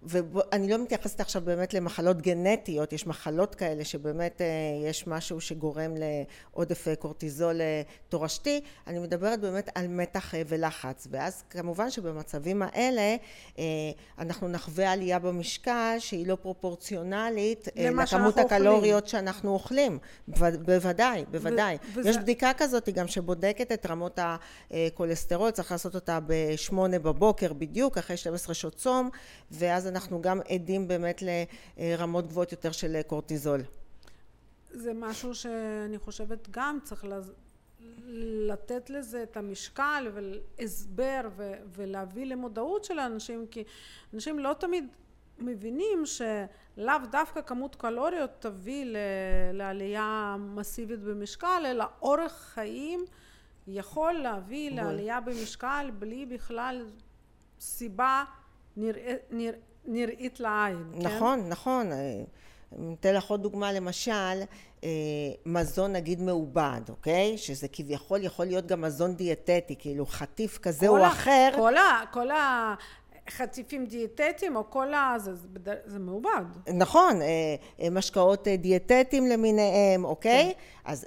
ואני 0.03 0.69
לא 0.69 0.79
מתייחסת 0.79 1.21
עכשיו 1.21 1.43
באמת 1.45 1.75
למחלות 1.75 2.23
גנטיות, 2.23 2.93
יש 2.93 3.07
מחלות 3.07 3.55
כאלה 3.55 3.85
שבאמת 3.85 4.41
יש 4.85 5.07
משהו 5.07 5.41
שגורם 5.41 5.95
לעודף 5.97 6.87
קורטיזול 6.99 7.61
תורשתי, 8.09 8.61
אני 8.87 8.99
מדברת 8.99 9.41
באמת 9.41 9.71
על 9.75 9.89
מתח 9.89 10.35
ולחץ 10.47 11.07
ואז 11.11 11.43
כמובן 11.51 11.91
שבמצבים 11.91 12.63
האלה 12.63 13.17
אנחנו 14.19 14.49
נחווה 14.49 14.93
עלייה 14.93 15.19
במשקל 15.19 15.97
שהיא 15.99 16.27
לא 16.27 16.37
פרופורציונלית 16.43 17.69
לכמות 17.77 18.39
הקלוריות 18.39 19.05
אוכלים. 19.05 19.11
שאנחנו 19.11 19.53
אוכלים, 19.53 19.99
בוודאי, 20.65 21.25
בוודאי. 21.31 21.79
ו- 21.95 22.09
יש 22.09 22.17
בדיקה 22.17 22.51
כזאת 22.57 22.89
גם 22.89 23.09
שבודקת 23.09 23.73
את 23.73 23.87
רמות 23.87 24.19
הכולסטרול, 24.71 25.51
צריך 25.51 25.73
לעשות 25.73 25.95
אותה 25.95 26.19
בשמונה 26.27 26.99
בבוקר 26.99 27.53
בדיוק, 27.53 27.99
אחרי 27.99 28.17
12 28.17 28.55
שעות 28.55 28.75
צום 28.75 29.11
ואז 29.51 29.90
אנחנו 29.91 30.23
גם 30.23 30.41
עדים 30.49 30.89
באמת 30.89 31.23
לרמות 31.79 32.27
גבוהות 32.27 32.53
יותר 32.53 32.73
של 32.73 33.03
קורטיזול. 33.07 33.61
זה 34.73 34.93
משהו 34.95 35.35
שאני 35.35 35.99
חושבת 35.99 36.49
גם 36.51 36.79
צריך 36.83 37.05
לתת 38.49 38.91
לזה 38.91 39.23
את 39.23 39.37
המשקל 39.37 40.11
והסבר 40.15 41.29
ולהביא 41.73 42.27
למודעות 42.27 42.85
של 42.85 42.99
האנשים 42.99 43.47
כי 43.51 43.65
אנשים 44.15 44.39
לא 44.39 44.55
תמיד 44.59 44.87
מבינים 45.39 46.03
שלאו 46.07 46.95
דווקא 47.11 47.41
כמות 47.43 47.75
קלוריות 47.75 48.31
תביא 48.39 48.97
לעלייה 49.53 50.37
מסיבית 50.39 51.01
במשקל 51.01 51.63
אלא 51.67 51.85
אורך 52.03 52.33
חיים 52.33 53.05
יכול 53.67 54.13
להביא 54.13 54.71
לעלייה 54.71 55.21
במשקל 55.21 55.91
בלי 55.99 56.27
בכלל 56.27 56.87
סיבה 57.61 58.25
נראה, 58.77 59.17
נראה, 59.31 59.59
נראית 59.85 60.41
לעין, 60.41 60.85
כן? 60.93 61.07
נכון, 61.07 61.49
נכון. 61.49 61.93
אני 62.79 62.95
אתן 63.01 63.15
לך 63.15 63.31
עוד 63.31 63.43
דוגמה 63.43 63.73
למשל 63.73 64.43
מזון 65.47 65.93
נגיד 65.93 66.21
מעובד, 66.21 66.81
אוקיי? 66.89 67.39
שזה 67.39 67.69
כביכול 67.69 68.25
יכול 68.25 68.47
להיות 68.47 68.67
גם 68.67 68.81
מזון 68.81 69.15
דיאטטי, 69.15 69.75
כאילו 69.79 70.07
חטיף 70.07 70.59
כזה 70.59 70.89
או 70.89 71.07
אחר. 71.07 71.51
כל 71.57 71.77
ה... 71.77 72.03
כל 72.13 72.31
ה... 72.31 72.75
חטיפים 73.31 73.87
דיאטטיים 73.87 74.57
או 74.57 74.71
כל 74.71 74.95
ה... 74.95 75.15
זה, 75.19 75.35
זה, 75.35 75.75
זה 75.85 75.99
מעובד. 75.99 76.45
נכון, 76.75 77.21
משקאות 77.91 78.49
דיאטטיים 78.49 79.27
למיניהם, 79.27 80.05
אוקיי? 80.05 80.53
כן. 80.55 80.61
אז, 80.85 81.07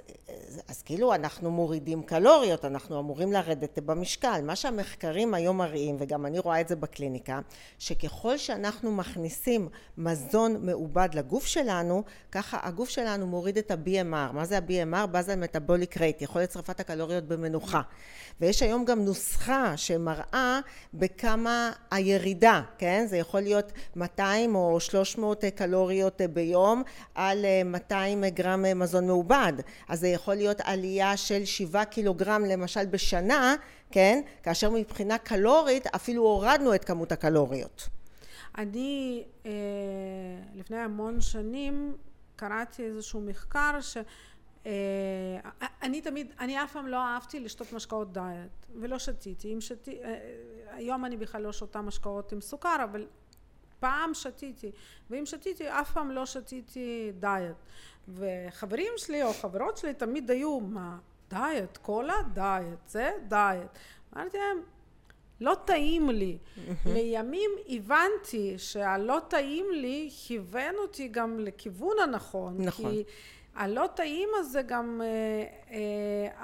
אז 0.68 0.82
כאילו 0.82 1.14
אנחנו 1.14 1.50
מורידים 1.50 2.02
קלוריות, 2.02 2.64
אנחנו 2.64 3.00
אמורים 3.00 3.32
לרדת 3.32 3.78
במשקל. 3.78 4.40
מה 4.44 4.56
שהמחקרים 4.56 5.34
היום 5.34 5.58
מראים, 5.58 5.96
וגם 5.98 6.26
אני 6.26 6.38
רואה 6.38 6.60
את 6.60 6.68
זה 6.68 6.76
בקליניקה, 6.76 7.40
שככל 7.78 8.38
שאנחנו 8.38 8.92
מכניסים 8.92 9.68
מזון 9.98 10.66
מעובד 10.66 11.08
לגוף 11.14 11.46
שלנו, 11.46 12.02
ככה 12.32 12.58
הגוף 12.62 12.88
שלנו 12.88 13.26
מוריד 13.26 13.58
את 13.58 13.70
ה-BMR. 13.70 14.32
מה 14.32 14.44
זה 14.44 14.58
ה-BMR? 14.58 15.06
באזל 15.06 15.36
מטאבוליק 15.36 15.96
רייט, 15.96 16.22
יכולת 16.22 16.52
שרפת 16.52 16.80
הקלוריות 16.80 17.24
במנוחה. 17.24 17.80
ויש 18.40 18.62
היום 18.62 18.84
גם 18.84 19.04
נוסחה 19.04 19.76
שמראה 19.76 20.60
בכמה 20.94 21.70
הירידה, 21.90 22.62
כן? 22.78 23.06
זה 23.08 23.16
יכול 23.16 23.40
להיות 23.40 23.72
200 23.96 24.54
או 24.54 24.80
300 24.80 25.44
קלוריות 25.54 26.20
ביום 26.32 26.82
על 27.14 27.44
200 27.64 28.24
גרם 28.24 28.64
מזון 28.78 29.06
מעובד. 29.06 29.52
אז 29.88 30.00
זה 30.00 30.13
יכול 30.14 30.34
להיות 30.34 30.60
עלייה 30.60 31.16
של 31.16 31.44
7 31.44 31.84
קילוגרם 31.84 32.44
למשל 32.44 32.86
בשנה, 32.86 33.54
כן? 33.90 34.20
כאשר 34.42 34.70
מבחינה 34.70 35.18
קלורית 35.18 35.86
אפילו 35.86 36.22
הורדנו 36.22 36.74
את 36.74 36.84
כמות 36.84 37.12
הקלוריות. 37.12 37.88
אני 38.58 39.24
אה, 39.46 39.50
לפני 40.54 40.76
המון 40.76 41.20
שנים 41.20 41.96
קראתי 42.36 42.84
איזשהו 42.84 43.20
מחקר 43.20 43.80
ש... 43.80 43.96
אה, 44.66 44.72
אני 45.82 46.00
תמיד, 46.00 46.32
אני 46.40 46.62
אף 46.62 46.72
פעם 46.72 46.86
לא 46.86 46.96
אהבתי 46.96 47.40
לשתות 47.40 47.72
משקאות 47.72 48.12
דיאט 48.12 48.66
ולא 48.80 48.98
שתיתי, 48.98 49.54
אם 49.54 49.60
שתי, 49.60 50.02
אה, 50.04 50.18
היום 50.70 51.04
אני 51.04 51.16
בכלל 51.16 51.42
לא 51.42 51.52
שותה 51.52 51.80
משקאות 51.80 52.32
עם 52.32 52.40
סוכר 52.40 52.76
אבל 52.84 53.06
פעם 53.80 54.14
שתיתי 54.14 54.70
ואם 55.10 55.26
שתיתי 55.26 55.68
אף 55.68 55.92
פעם 55.92 56.10
לא 56.10 56.26
שתיתי 56.26 57.12
דיאט 57.20 57.56
וחברים 58.08 58.92
שלי 58.96 59.22
או 59.22 59.32
חברות 59.32 59.76
שלי 59.76 59.94
תמיד 59.94 60.30
היו 60.30 60.60
מה 60.60 60.98
דיאט 61.30 61.76
קולה? 61.76 62.14
דיאט 62.34 62.88
זה? 62.88 63.10
דיאט. 63.28 63.78
אמרתי 64.16 64.38
להם 64.38 64.58
לא 65.40 65.56
טעים 65.64 66.10
לי. 66.10 66.38
לימים 66.86 67.50
הבנתי 67.68 68.58
שהלא 68.58 69.20
טעים 69.28 69.66
לי 69.72 70.10
כיוון 70.26 70.74
אותי 70.78 71.08
גם 71.08 71.38
לכיוון 71.38 71.96
הנכון 72.02 72.56
נכון. 72.58 72.90
כי 72.90 73.04
הלא 73.54 73.86
טעים 73.94 74.28
הזה 74.34 74.62
גם 74.62 75.00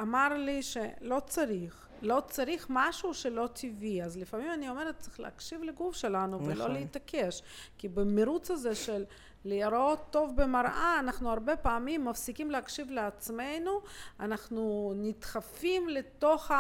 אמר 0.01 0.29
לי 0.35 0.63
שלא 0.63 1.21
צריך 1.27 1.87
לא 2.03 2.23
צריך 2.29 2.67
משהו 2.71 3.15
שלא 3.15 3.49
טבעי. 3.53 4.03
אז 4.03 4.17
לפעמים 4.17 4.53
אני 4.53 4.69
אומרת 4.69 4.99
צריך 4.99 5.21
להקשיב 5.21 5.63
לגוף 5.63 5.97
שלנו 5.97 6.37
נכון. 6.37 6.53
ולא 6.53 6.69
להתעקש. 6.69 7.43
כי 7.79 7.89
במרוץ 7.89 8.51
הזה 8.51 8.75
של 8.75 9.05
להיראות 9.45 10.07
טוב 10.11 10.36
במראה 10.36 10.97
אנחנו 10.99 11.30
הרבה 11.30 11.57
פעמים 11.57 12.05
מפסיקים 12.05 12.51
להקשיב 12.51 12.91
לעצמנו 12.91 13.80
אנחנו 14.20 14.93
נדחפים 14.97 15.88
לתוך 15.88 16.51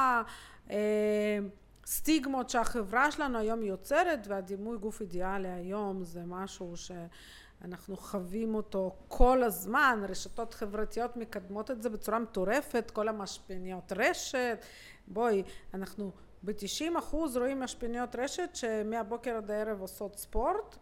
הסטיגמות 1.84 2.50
שהחברה 2.50 3.10
שלנו 3.10 3.38
היום 3.38 3.62
יוצרת 3.62 4.26
והדימוי 4.26 4.78
גוף 4.78 5.00
אידיאלי 5.00 5.48
היום 5.48 6.04
זה 6.04 6.22
משהו 6.26 6.74
שאנחנו 6.76 7.96
חווים 7.96 8.54
אותו 8.54 8.96
כל 9.08 9.42
הזמן. 9.42 10.02
רשתות 10.08 10.54
חברתיות 10.54 11.16
מקדמות 11.16 11.70
את 11.70 11.82
זה 11.82 11.90
בצורה 11.90 12.18
מטורפת 12.18 12.90
כל 12.90 13.08
המשפיעניות 13.08 13.92
רשת. 13.96 14.64
בואי 15.08 15.42
אנחנו 15.74 16.10
בתשעים 16.44 16.96
אחוז 16.96 17.36
רואים 17.36 17.60
משפיעניות 17.60 18.16
רשת 18.16 18.50
שמהבוקר 18.54 19.36
עד 19.36 19.50
הערב 19.50 19.80
עושות 19.80 20.18
ספורט 20.18 20.76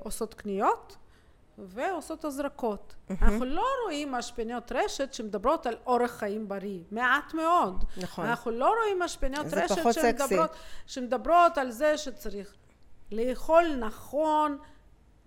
עושות 0.00 0.34
קניות 0.34 0.96
ועושות 1.58 2.24
הזרקות. 2.24 2.94
אנחנו 3.10 3.44
לא 3.44 3.66
רואים 3.84 4.12
משפיעניות 4.12 4.72
רשת 4.72 5.14
שמדברות 5.14 5.66
על 5.66 5.76
אורח 5.86 6.10
חיים 6.10 6.48
בריא, 6.48 6.80
מעט 6.90 7.34
מאוד. 7.34 7.84
נכון. 7.96 8.26
אנחנו 8.26 8.50
לא 8.50 8.74
רואים 8.82 8.98
משפיעניות 8.98 9.46
רשת 9.46 9.92
שמדברות, 9.92 10.50
שמדברות 10.86 11.58
על 11.58 11.70
זה 11.70 11.98
שצריך 11.98 12.54
לאכול 13.12 13.76
נכון, 13.76 14.58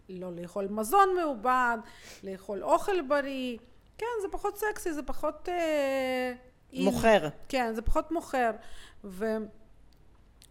לא 0.09 0.31
לאכול 0.31 0.67
מזון 0.67 1.15
מעובד, 1.15 1.77
לאכול 2.23 2.63
אוכל 2.63 3.01
בריא, 3.01 3.57
כן 3.97 4.05
זה 4.21 4.27
פחות 4.31 4.57
סקסי, 4.57 4.93
זה 4.93 5.03
פחות... 5.03 5.49
מוכר. 6.73 7.27
כן, 7.49 7.73
זה 7.75 7.81
פחות 7.81 8.11
מוכר. 8.11 8.51
ו... 9.03 9.25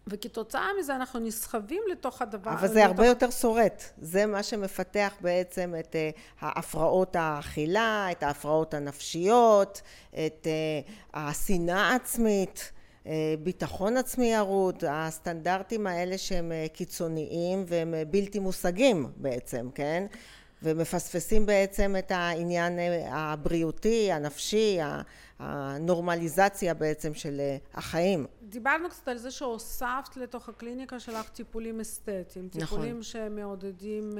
וכתוצאה 0.09 0.67
מזה 0.79 0.95
אנחנו 0.95 1.19
נסחבים 1.19 1.83
לתוך 1.91 2.21
הדבר 2.21 2.51
אבל 2.51 2.67
זה 2.67 2.85
הרבה 2.85 3.05
יותר 3.05 3.29
שורט. 3.29 3.83
זה 4.01 4.25
מה 4.25 4.43
שמפתח 4.43 5.13
בעצם 5.21 5.73
את 5.79 5.95
ההפרעות 6.41 7.15
האכילה 7.15 8.07
את 8.11 8.23
ההפרעות 8.23 8.73
הנפשיות 8.73 9.81
את 10.25 10.47
השנאה 11.13 11.91
העצמית 11.91 12.71
ביטחון 13.43 13.97
עצמי 13.97 14.33
ירוד 14.33 14.83
הסטנדרטים 14.89 15.87
האלה 15.87 16.17
שהם 16.17 16.51
קיצוניים 16.73 17.63
והם 17.67 17.93
בלתי 18.09 18.39
מושגים 18.39 19.11
בעצם 19.17 19.69
כן? 19.75 20.05
ומפספסים 20.63 21.45
בעצם 21.45 21.95
את 21.99 22.11
העניין 22.11 22.79
הבריאותי 23.09 24.11
הנפשי 24.11 24.79
הנורמליזציה 25.39 26.73
בעצם 26.73 27.13
של 27.13 27.41
החיים 27.73 28.25
דיברנו 28.41 28.89
קצת 28.89 29.07
על 29.07 29.17
זה 29.17 29.31
שהוספת 29.31 30.17
לתוך 30.17 30.49
הקליניקה 30.49 30.99
שלך 30.99 31.29
טיפולים 31.29 31.79
אסתטיים, 31.79 32.49
נכון. 32.55 32.61
טיפולים 32.61 33.03
שמעודדים 33.03 34.17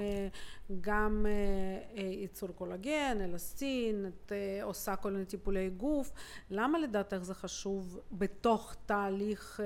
גם 0.82 1.26
ייצור 1.96 2.50
קולגן, 2.50 3.18
אלסטין, 3.22 4.06
את 4.06 4.32
עושה 4.64 4.96
כל 4.96 5.12
מיני 5.12 5.26
טיפולי 5.26 5.70
גוף, 5.70 6.12
למה 6.50 6.80
לדעתך 6.80 7.18
זה 7.22 7.34
חשוב 7.34 8.00
בתוך 8.12 8.76
תהליך 8.86 9.60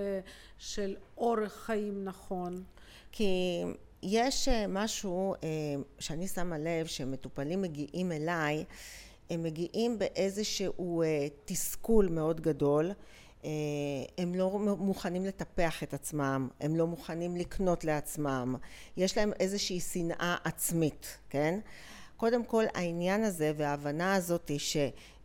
של 0.58 0.95
אורך 1.18 1.54
חיים 1.54 2.04
נכון? 2.04 2.64
כי 3.12 3.64
יש 4.04 4.47
משהו 4.70 5.36
שאני 5.99 6.28
שמה 6.28 6.58
לב 6.58 6.86
שמטופלים 6.86 7.62
מגיעים 7.62 8.12
אליי 8.12 8.66
הם 9.32 9.44
מגיעים 9.44 10.00
באיזשהו 10.00 11.04
תסכול 11.46 12.08
מאוד 12.10 12.42
גדול 12.42 12.92
הם 14.18 14.36
לא 14.36 14.60
מוכנים 14.60 15.26
לטפח 15.26 15.84
את 15.84 15.94
עצמם, 15.94 16.48
הם 16.60 16.76
לא 16.76 16.88
מוכנים 16.88 17.38
לקנות 17.38 17.84
לעצמם, 17.84 18.56
יש 18.98 19.18
להם 19.18 19.32
איזושהי 19.40 19.80
שנאה 19.80 20.36
עצמית, 20.44 21.18
כן? 21.30 21.60
קודם 22.18 22.46
כל 22.46 22.64
העניין 22.74 23.24
הזה 23.24 23.52
וההבנה 23.58 24.16
הזאת 24.16 24.50
היא 24.50 24.60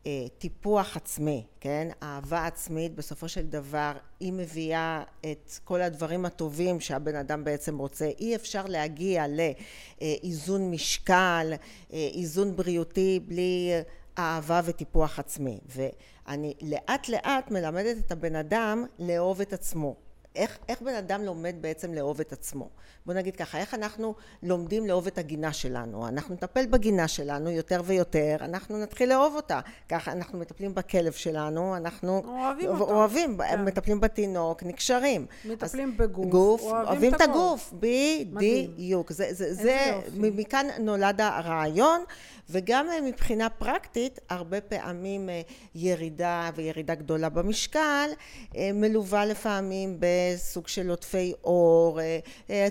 שטיפוח 0.06 0.96
עצמי, 0.96 1.44
כן? 1.60 1.88
אהבה 2.02 2.46
עצמית 2.46 2.94
בסופו 2.94 3.28
של 3.28 3.46
דבר 3.46 3.92
היא 4.20 4.32
מביאה 4.32 5.02
את 5.20 5.58
כל 5.64 5.82
הדברים 5.82 6.24
הטובים 6.24 6.80
שהבן 6.80 7.14
אדם 7.14 7.44
בעצם 7.44 7.78
רוצה. 7.78 8.10
אי 8.20 8.36
אפשר 8.36 8.66
להגיע 8.66 9.24
לאיזון 9.28 10.70
משקל, 10.70 11.52
איזון 11.90 12.56
בריאותי 12.56 13.20
בלי 13.26 13.72
אהבה 14.18 14.60
וטיפוח 14.64 15.18
עצמי. 15.18 15.58
ואני 15.66 16.54
לאט 16.62 17.08
לאט 17.08 17.50
מלמדת 17.50 17.96
את 18.06 18.12
הבן 18.12 18.36
אדם 18.36 18.84
לאהוב 18.98 19.40
את 19.40 19.52
עצמו. 19.52 20.05
איך, 20.36 20.58
איך 20.68 20.82
בן 20.82 20.94
אדם 20.94 21.22
לומד 21.24 21.56
בעצם 21.60 21.94
לאהוב 21.94 22.20
את 22.20 22.32
עצמו? 22.32 22.68
בוא 23.06 23.14
נגיד 23.14 23.36
ככה, 23.36 23.58
איך 23.58 23.74
אנחנו 23.74 24.14
לומדים 24.42 24.86
לאהוב 24.86 25.06
את 25.06 25.18
הגינה 25.18 25.52
שלנו? 25.52 26.08
אנחנו 26.08 26.34
נטפל 26.34 26.66
בגינה 26.66 27.08
שלנו 27.08 27.50
יותר 27.50 27.82
ויותר, 27.84 28.36
אנחנו 28.40 28.78
נתחיל 28.78 29.08
לאהוב 29.08 29.34
אותה. 29.36 29.60
ככה 29.88 30.12
אנחנו 30.12 30.38
מטפלים 30.38 30.74
בכלב 30.74 31.12
שלנו, 31.12 31.76
אנחנו 31.76 32.22
אוהבים 32.24 32.68
אותו. 32.68 32.92
אוהבים, 32.92 33.38
כן. 33.38 33.64
מטפלים 33.64 34.00
בתינוק, 34.00 34.62
נקשרים. 34.62 35.26
מטפלים 35.44 35.88
אז, 35.88 35.96
בגוף, 35.96 36.26
גוף, 36.26 36.62
אוהבים, 36.62 36.88
אוהבים 36.88 37.14
את 37.14 37.20
הגוף. 37.20 37.72
בדיוק. 37.72 39.12
זה, 39.12 39.26
זה, 39.30 39.54
זה, 39.54 39.92
מכאן 40.14 40.66
נולד 40.80 41.20
הרעיון. 41.20 42.04
וגם 42.50 42.86
אה, 42.90 43.00
מבחינה 43.00 43.48
פרקטית 43.48 44.18
הרבה 44.28 44.60
פעמים 44.60 45.28
אה, 45.28 45.40
ירידה 45.74 46.50
וירידה 46.54 46.94
גדולה 46.94 47.28
במשקל 47.28 48.08
אה, 48.56 48.70
מלווה 48.74 49.26
לפעמים 49.26 50.00
בסוג 50.34 50.68
של 50.68 50.90
עודפי 50.90 51.34
עור, 51.40 52.00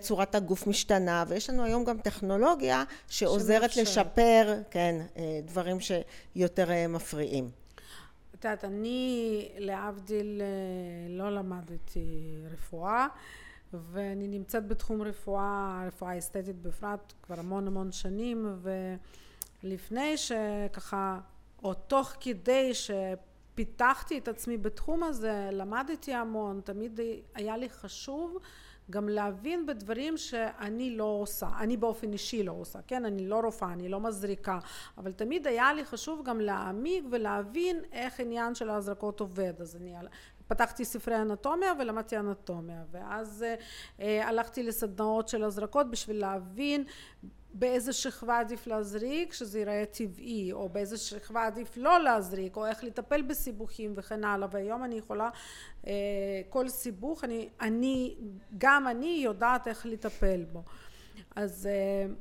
צורת 0.01 0.35
הגוף 0.35 0.67
משתנה 0.67 1.23
ויש 1.27 1.49
לנו 1.49 1.63
היום 1.63 1.83
גם 1.83 1.97
טכנולוגיה 1.97 2.83
שעוזרת. 3.09 3.75
לשפר, 3.75 4.53
כן, 4.71 5.05
דברים 5.45 5.77
שיותר 5.79 6.67
מפריעים. 6.89 7.49
את 8.35 8.43
יודעת, 8.43 8.65
אני 8.65 9.49
להבדיל 9.57 10.41
לא 11.09 11.35
למדתי 11.35 12.37
רפואה 12.53 13.07
ואני 13.73 14.27
נמצאת 14.27 14.67
בתחום 14.67 15.01
רפואה, 15.01 15.83
רפואה 15.87 16.17
אסתטית 16.17 16.61
בפרט 16.61 17.13
כבר 17.23 17.39
המון 17.39 17.67
המון 17.67 17.91
שנים 17.91 18.55
ו... 18.61 18.95
לפני 19.63 20.17
שככה, 20.17 21.19
או 21.63 21.73
תוך 21.73 22.13
כדי 22.19 22.71
שפיתחתי 23.55 24.17
את 24.17 24.27
עצמי 24.27 24.57
בתחום 24.57 25.03
הזה, 25.03 25.49
למדתי 25.51 26.13
המון, 26.13 26.61
תמיד 26.63 26.99
היה 27.35 27.57
לי 27.57 27.69
חשוב 27.69 28.37
גם 28.89 29.09
להבין 29.09 29.65
בדברים 29.65 30.17
שאני 30.17 30.97
לא 30.97 31.03
עושה, 31.03 31.49
אני 31.59 31.77
באופן 31.77 32.13
אישי 32.13 32.43
לא 32.43 32.51
עושה, 32.51 32.79
כן, 32.87 33.05
אני 33.05 33.27
לא 33.27 33.39
רופאה, 33.43 33.73
אני 33.73 33.89
לא 33.89 33.99
מזריקה, 33.99 34.59
אבל 34.97 35.11
תמיד 35.11 35.47
היה 35.47 35.73
לי 35.73 35.85
חשוב 35.85 36.23
גם 36.25 36.39
להעמיק 36.39 37.03
ולהבין 37.11 37.81
איך 37.91 38.19
עניין 38.19 38.55
של 38.55 38.69
ההזרקות 38.69 39.19
עובד, 39.19 39.53
אז 39.61 39.75
אני 39.75 39.93
פתחתי 40.47 40.85
ספרי 40.85 41.21
אנטומיה 41.21 41.73
ולמדתי 41.79 42.17
אנטומיה 42.17 42.83
ואז 42.91 43.45
אה, 43.99 44.27
הלכתי 44.27 44.63
לסדנאות 44.63 45.27
של 45.27 45.43
הזרקות 45.43 45.91
בשביל 45.91 46.19
להבין 46.19 46.83
באיזה 47.57 47.93
שכבה 47.93 48.39
עדיף 48.39 48.67
להזריק 48.67 49.33
שזה 49.33 49.59
ייראה 49.59 49.83
טבעי 49.85 50.51
או 50.51 50.69
באיזה 50.69 50.97
שכבה 50.97 51.45
עדיף 51.45 51.77
לא 51.77 52.03
להזריק 52.03 52.57
או 52.57 52.65
איך 52.65 52.83
לטפל 52.83 53.21
בסיבוכים 53.21 53.93
וכן 53.95 54.23
הלאה. 54.23 54.47
והיום 54.51 54.83
אני 54.83 54.95
יכולה 54.95 55.29
אה, 55.87 55.93
כל 56.49 56.69
סיבוך 56.69 57.23
אני, 57.23 57.49
אני 57.61 58.15
גם 58.57 58.87
אני 58.87 59.21
יודעת 59.23 59.67
איך 59.67 59.85
לטפל 59.85 60.43
בו. 60.51 60.63
אז 61.35 61.69
אה, 61.71 62.13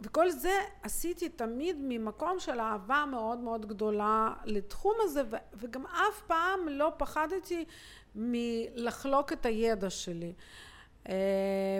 וכל 0.00 0.30
זה 0.30 0.58
עשיתי 0.82 1.28
תמיד 1.28 1.76
ממקום 1.80 2.38
של 2.38 2.60
אהבה 2.60 3.04
מאוד 3.10 3.38
מאוד 3.38 3.66
גדולה 3.66 4.34
לתחום 4.44 4.94
הזה 5.00 5.22
וגם 5.54 5.86
אף 5.86 6.22
פעם 6.26 6.68
לא 6.68 6.92
פחדתי 6.96 7.64
מלחלוק 8.14 9.32
את 9.32 9.46
הידע 9.46 9.90
שלי 9.90 10.32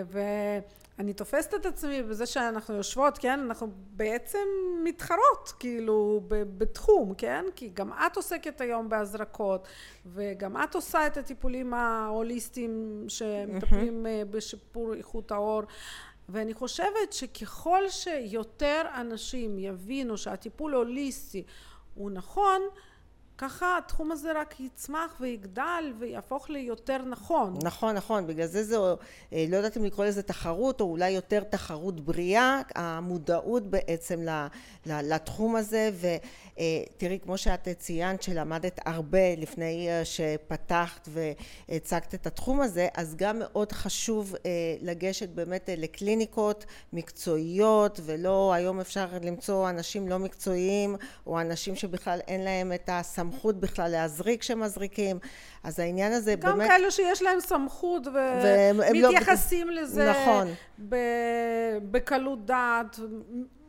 ואני 0.07 1.13
תופסת 1.13 1.53
את 1.53 1.65
עצמי 1.65 2.03
בזה 2.03 2.25
שאנחנו 2.25 2.75
יושבות, 2.75 3.17
כן, 3.17 3.39
אנחנו 3.39 3.67
בעצם 3.73 4.47
מתחרות 4.83 5.53
כאילו 5.59 6.21
בתחום, 6.29 7.13
כן, 7.13 7.45
כי 7.55 7.69
גם 7.73 7.91
את 7.93 8.15
עוסקת 8.15 8.61
היום 8.61 8.89
בהזרקות 8.89 9.67
וגם 10.05 10.63
את 10.63 10.75
עושה 10.75 11.07
את 11.07 11.17
הטיפולים 11.17 11.73
ההוליסטיים 11.73 13.05
שמטפלים 13.07 14.05
mm-hmm. 14.05 14.25
בשיפור 14.31 14.93
איכות 14.93 15.31
העור. 15.31 15.61
ואני 16.29 16.53
חושבת 16.53 17.13
שככל 17.13 17.89
שיותר 17.89 18.81
אנשים 18.95 19.59
יבינו 19.59 20.17
שהטיפול 20.17 20.73
הוליסטי 20.73 21.43
הוא 21.93 22.11
נכון 22.11 22.61
ככה 23.37 23.77
התחום 23.77 24.11
הזה 24.11 24.31
רק 24.41 24.59
יצמח 24.59 25.17
ויגדל 25.19 25.93
ויהפוך 25.99 26.49
ליותר 26.49 26.97
נכון. 26.97 27.59
נכון, 27.63 27.95
נכון, 27.95 28.27
בגלל 28.27 28.47
זה 28.47 28.63
זה, 28.63 28.77
אה, 29.33 29.45
לא 29.49 29.57
יודעת 29.57 29.77
אם 29.77 29.83
לקרוא 29.83 30.05
לזה 30.05 30.23
תחרות, 30.23 30.81
או 30.81 30.85
אולי 30.85 31.09
יותר 31.09 31.43
תחרות 31.43 32.01
בריאה, 32.01 32.61
המודעות 32.75 33.63
בעצם 33.63 34.25
לתחום 34.85 35.55
הזה, 35.55 35.89
ותראי, 35.93 37.19
כמו 37.23 37.37
שאת 37.37 37.67
ציינת 37.77 38.23
שלמדת 38.23 38.79
הרבה 38.85 39.35
לפני 39.37 39.89
אה, 39.89 40.05
שפתחת 40.05 41.09
והצגת 41.11 42.13
את 42.13 42.27
התחום 42.27 42.61
הזה, 42.61 42.87
אז 42.93 43.15
גם 43.15 43.39
מאוד 43.39 43.71
חשוב 43.71 44.35
אה, 44.45 44.51
לגשת 44.81 45.29
באמת 45.29 45.69
לקליניקות 45.77 46.65
מקצועיות, 46.93 47.99
ולא, 48.05 48.53
היום 48.53 48.79
אפשר 48.79 49.07
למצוא 49.21 49.69
אנשים 49.69 50.07
לא 50.07 50.19
מקצועיים, 50.19 50.95
או 51.27 51.41
אנשים 51.41 51.75
שבכלל 51.75 52.19
אין 52.27 52.41
להם 52.43 52.73
את 52.73 52.89
הסמכות 52.93 53.26
סמכות 53.31 53.59
בכלל 53.59 53.91
להזריק 53.91 54.41
כשמזריקים, 54.41 55.19
אז 55.63 55.79
העניין 55.79 56.11
הזה 56.11 56.35
גם 56.35 56.51
באמת... 56.51 56.69
גם 56.69 56.77
כאלו 56.77 56.91
שיש 56.91 57.21
להם 57.21 57.39
סמכות 57.39 58.07
ומתייחסים 58.07 59.69
לא... 59.69 59.81
לזה 59.81 60.11
נכון. 60.11 60.47
בקלות 61.91 62.45
דעת, 62.45 62.99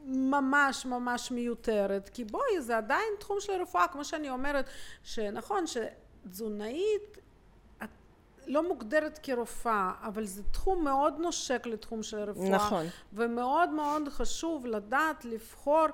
ממש 0.07 0.87
ממש 0.87 1.31
מיותרת, 1.31 2.09
כי 2.09 2.25
בואי 2.25 2.61
זה 2.61 2.77
עדיין 2.77 3.09
תחום 3.19 3.37
של 3.41 3.53
רפואה, 3.53 3.89
כמו 3.89 4.05
שאני 4.05 4.31
אומרת, 4.31 4.65
שנכון 5.03 5.65
שתזונאית 5.67 7.19
לא 8.49 8.69
מוגדרת 8.69 9.19
כרופאה, 9.23 9.93
אבל 10.03 10.25
זה 10.25 10.43
תחום 10.43 10.85
מאוד 10.85 11.15
נושק 11.19 11.67
לתחום 11.67 12.03
של 12.03 12.19
רפואה. 12.19 12.49
נכון. 12.49 12.87
ומאוד 13.13 13.71
מאוד 13.71 14.09
חשוב 14.09 14.67
לדעת 14.67 15.25
לבחור 15.25 15.87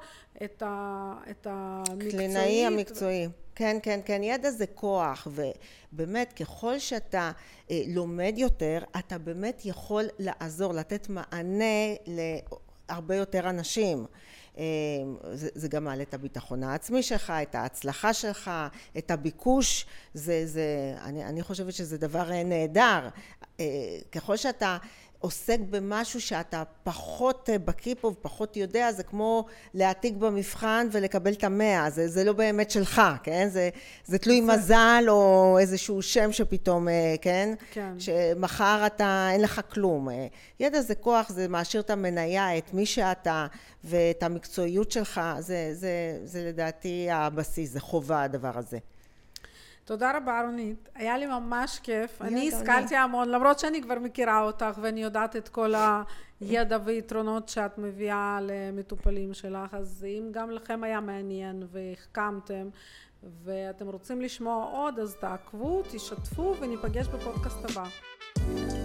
את, 0.45 0.63
ה, 0.67 1.15
את 1.31 1.47
המקצועית. 1.51 2.15
קלינאי 2.15 2.67
המקצועי. 2.67 3.29
כן, 3.55 3.77
כן, 3.83 4.01
כן, 4.05 4.23
ידע 4.23 4.51
זה 4.51 4.67
כוח, 4.67 5.29
ובאמת 5.31 6.33
ככל 6.33 6.79
שאתה 6.79 7.33
אה, 7.71 7.83
לומד 7.87 8.35
יותר, 8.37 8.79
אתה 8.99 9.19
באמת 9.19 9.63
יכול 9.65 10.05
לעזור, 10.19 10.73
לתת 10.73 11.09
מענה 11.09 11.95
להרבה 12.07 13.17
יותר 13.17 13.51
אנשים. 13.51 14.07
אה, 14.59 14.65
זה, 15.33 15.49
זה 15.55 15.69
גם 15.69 15.85
מעלה 15.85 16.03
את 16.03 16.15
הביטחון 16.15 16.63
העצמי 16.63 17.03
שלך, 17.03 17.33
את 17.43 17.55
ההצלחה 17.55 18.13
שלך, 18.13 18.51
את 18.99 19.11
הביקוש, 19.11 19.87
זה, 20.15 20.47
זה, 20.47 20.95
אני, 21.05 21.25
אני 21.25 21.43
חושבת 21.43 21.73
שזה 21.73 21.99
דבר 21.99 22.33
אה, 22.33 22.43
נהדר. 22.43 23.09
אה, 23.61 23.65
ככל 24.13 24.37
שאתה 24.37 24.77
עוסק 25.19 25.59
במשהו 25.71 26.21
שאתה 26.21 26.63
פחות 26.83 27.51
אה, 27.51 27.59
בקיא 27.59 27.95
פה 28.01 28.09
ופחות 28.09 28.57
יודע, 28.57 28.93
זה 28.93 29.03
כמו 29.03 29.45
להעתיק 29.75 30.15
במבחן 30.15 30.87
ולקבל 30.93 31.33
את 31.33 31.45
המאה, 31.45 31.91
זה, 31.91 32.09
זה 32.09 32.25
לא 32.25 32.33
באמת 32.33 32.71
שלך, 32.71 33.03
כן? 33.23 33.49
זה, 33.51 33.71
זה 34.05 34.19
תלוי 34.19 34.43
זה... 34.43 34.53
מזל 34.53 35.05
או 35.09 35.57
איזשהו 35.61 36.03
שם 36.03 36.33
שפתאום, 36.33 36.89
אה, 36.89 37.15
כן? 37.21 37.55
כן. 37.73 37.95
שמחר 37.99 38.87
אתה, 38.87 39.29
אין 39.33 39.41
לך 39.41 39.61
כלום. 39.73 40.09
אה, 40.09 40.27
ידע 40.61 40.81
זה 40.81 40.95
כוח, 40.95 41.29
זה 41.29 41.49
מעשיר 41.49 41.81
את 41.81 41.91
המניה, 41.91 42.59
את 42.59 42.75
מי 42.75 42.87
שאתה 42.87 43.47
ואת 43.85 44.23
המקצועיות 44.23 44.93
שלך, 44.93 45.21
זה, 45.39 45.71
זה, 45.73 46.19
זה 46.25 46.45
לדעתי 46.45 47.07
הבסיס, 47.11 47.71
זה 47.71 47.81
חובה 47.81 48.23
הדבר 48.23 48.53
הזה. 48.55 48.79
תודה 49.85 50.17
רבה 50.17 50.43
רונית, 50.43 50.89
היה 50.95 51.19
לי 51.19 51.27
ממש 51.27 51.79
כיף, 51.83 52.23
אני 52.23 52.49
השכלתי 52.49 52.97
המון 52.97 53.29
למרות 53.29 53.59
שאני 53.59 53.83
כבר 53.83 53.99
מכירה 53.99 54.43
אותך 54.43 54.79
ואני 54.81 55.03
יודעת 55.03 55.37
את 55.37 55.49
כל 55.49 55.75
הידע 56.41 56.79
ויתרונות 56.85 57.49
שאת 57.49 57.79
מביאה 57.79 58.39
למטופלים 58.43 59.35
שלך 59.35 59.75
אז 59.75 60.07
אם 60.09 60.29
גם 60.31 60.51
לכם 60.51 60.85
היה 60.85 61.01
מעניין 61.01 61.63
והחכמתם 61.73 62.69
ואתם 63.45 63.89
רוצים 63.89 64.21
לשמוע 64.21 64.65
עוד 64.65 64.99
אז 64.99 65.17
תעקבו, 65.21 65.83
תשתפו 65.93 66.55
וניפגש 66.61 67.07
בפודקאסט 67.07 67.65
הבא 67.65 68.84